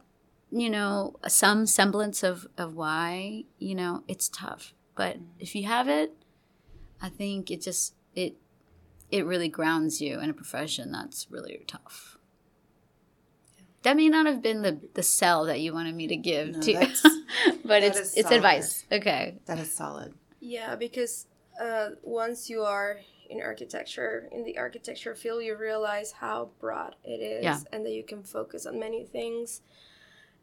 you 0.52 0.70
know, 0.70 1.18
some 1.28 1.66
semblance 1.66 2.24
of, 2.24 2.48
of 2.58 2.76
why, 2.76 3.44
you 3.60 3.76
know, 3.76 4.04
it's 4.08 4.30
tough. 4.30 4.74
But 4.96 5.18
mm-hmm. 5.18 5.40
if 5.40 5.56
you 5.56 5.66
have 5.66 5.88
it, 5.88 6.14
I 7.02 7.10
think 7.10 7.50
it 7.50 7.62
just 7.62 7.94
it 8.16 8.36
it 9.12 9.26
really 9.26 9.50
grounds 9.50 10.02
you 10.02 10.20
in 10.20 10.30
a 10.30 10.34
profession 10.34 10.92
that's 10.92 11.28
really 11.30 11.64
tough. 11.68 12.19
That 13.84 13.96
may 13.96 14.10
not 14.10 14.26
have 14.26 14.42
been 14.42 14.62
the, 14.62 14.80
the 14.94 15.04
sell 15.04 15.46
that 15.46 15.62
you 15.62 15.74
wanted 15.74 15.96
me 15.96 16.08
to 16.08 16.18
give 16.18 16.56
no, 16.56 16.62
to, 16.62 16.74
but 17.64 17.82
it's 17.84 18.18
it's 18.18 18.32
advice. 18.32 18.86
Okay, 18.92 19.36
that 19.46 19.58
is 19.58 19.74
solid. 19.74 20.14
Yeah, 20.42 20.76
because 20.76 21.28
uh, 21.62 21.90
once 22.04 22.50
you 22.50 22.62
are 22.64 23.00
in 23.30 23.42
architecture 23.42 24.28
in 24.32 24.44
the 24.44 24.58
architecture 24.58 25.16
field, 25.16 25.44
you 25.44 25.56
realize 25.56 26.12
how 26.14 26.50
broad 26.60 26.96
it 27.04 27.22
is, 27.22 27.44
yeah. 27.44 27.60
and 27.72 27.86
that 27.86 27.92
you 27.92 28.04
can 28.04 28.24
focus 28.24 28.66
on 28.66 28.80
many 28.80 29.06
things. 29.06 29.62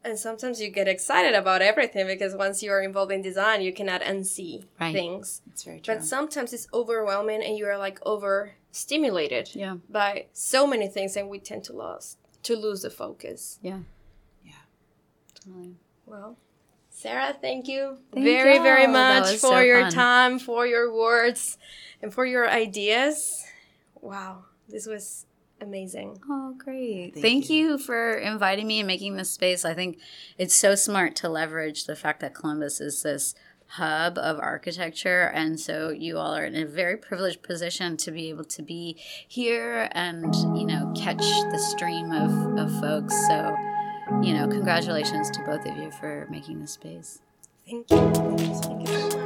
And 0.03 0.17
sometimes 0.17 0.61
you 0.61 0.69
get 0.69 0.87
excited 0.87 1.33
about 1.33 1.61
everything 1.61 2.07
because 2.07 2.33
once 2.33 2.63
you 2.63 2.71
are 2.71 2.81
involved 2.81 3.11
in 3.11 3.21
design, 3.21 3.61
you 3.61 3.73
cannot 3.73 4.01
unsee 4.01 4.65
right. 4.79 4.93
things. 4.93 5.41
It's 5.51 5.63
very 5.63 5.79
true. 5.79 5.95
But 5.95 6.05
sometimes 6.05 6.53
it's 6.53 6.67
overwhelming, 6.73 7.43
and 7.43 7.57
you 7.57 7.67
are 7.67 7.77
like 7.77 7.99
overstimulated 8.05 9.49
yeah. 9.53 9.77
by 9.89 10.27
so 10.33 10.65
many 10.65 10.87
things, 10.87 11.15
and 11.17 11.29
we 11.29 11.39
tend 11.39 11.63
to 11.65 11.73
lose 11.73 12.17
to 12.47 12.55
lose 12.55 12.81
the 12.81 12.89
focus. 12.89 13.59
Yeah. 13.61 13.79
Yeah. 14.43 14.53
Totally. 15.35 15.75
Well, 16.05 16.37
Sara, 16.89 17.35
thank 17.39 17.67
you 17.67 17.97
thank 18.13 18.25
very, 18.25 18.55
you. 18.55 18.63
very 18.63 18.87
much 18.87 19.33
for 19.33 19.37
so 19.37 19.59
your 19.59 19.81
fun. 19.81 19.91
time, 19.91 20.39
for 20.39 20.65
your 20.65 20.91
words, 20.93 21.57
and 22.01 22.13
for 22.13 22.25
your 22.25 22.49
ideas. 22.49 23.45
Wow, 24.01 24.45
this 24.69 24.87
was 24.87 25.25
amazing. 25.61 26.19
Oh, 26.29 26.55
great. 26.57 27.13
Thank, 27.13 27.23
Thank 27.23 27.49
you. 27.49 27.71
you. 27.71 27.77
for 27.77 28.13
inviting 28.13 28.65
me 28.67 28.79
and 28.79 28.87
making 28.87 29.15
this 29.17 29.29
space. 29.29 29.65
I 29.65 29.73
think 29.73 29.99
it's 30.37 30.55
so 30.55 30.75
smart 30.75 31.15
to 31.17 31.29
leverage 31.29 31.85
the 31.85 31.95
fact 31.95 32.21
that 32.21 32.33
Columbus 32.33 32.79
is 32.79 33.03
this 33.03 33.35
hub 33.67 34.17
of 34.17 34.39
architecture. 34.39 35.31
And 35.33 35.59
so 35.59 35.89
you 35.89 36.17
all 36.17 36.35
are 36.35 36.45
in 36.45 36.55
a 36.55 36.65
very 36.65 36.97
privileged 36.97 37.43
position 37.43 37.97
to 37.97 38.11
be 38.11 38.29
able 38.29 38.45
to 38.45 38.61
be 38.61 38.97
here 39.27 39.89
and, 39.91 40.33
you 40.57 40.65
know, 40.65 40.93
catch 40.95 41.17
the 41.17 41.59
stream 41.59 42.11
of, 42.11 42.31
of 42.57 42.79
folks. 42.79 43.13
So, 43.27 43.55
you 44.21 44.33
know, 44.33 44.47
congratulations 44.47 45.29
to 45.31 45.43
both 45.45 45.65
of 45.65 45.77
you 45.77 45.91
for 45.91 46.27
making 46.29 46.61
this 46.61 46.71
space. 46.71 47.21
Thank 47.65 47.91
you. 47.91 48.13
Thank 48.61 48.89
you 48.89 49.16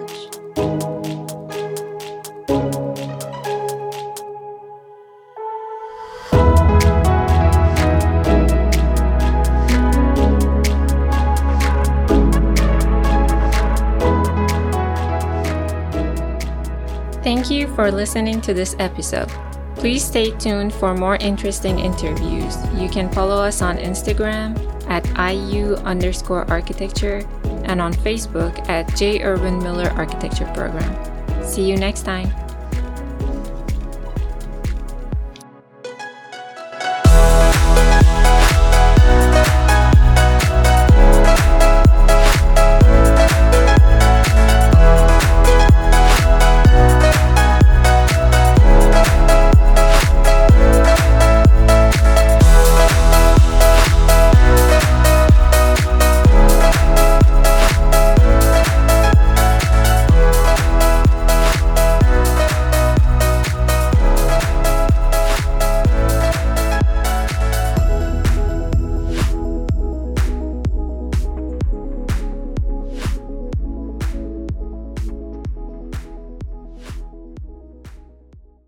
Thank 17.33 17.49
you 17.49 17.73
for 17.75 17.89
listening 17.93 18.41
to 18.41 18.53
this 18.53 18.75
episode. 18.77 19.29
Please 19.77 20.03
stay 20.03 20.31
tuned 20.31 20.73
for 20.73 20.93
more 20.93 21.15
interesting 21.15 21.79
interviews. 21.79 22.57
You 22.75 22.89
can 22.89 23.09
follow 23.09 23.41
us 23.41 23.61
on 23.61 23.77
Instagram 23.77 24.51
at 24.89 25.07
IU 25.17 25.75
underscore 25.75 26.43
architecture 26.51 27.25
and 27.63 27.79
on 27.79 27.93
Facebook 27.93 28.67
at 28.67 28.93
J. 28.97 29.23
Irwin 29.23 29.63
Miller 29.63 29.91
Architecture 29.91 30.51
Program. 30.53 30.91
See 31.45 31.63
you 31.63 31.77
next 31.77 32.01
time. 32.01 32.27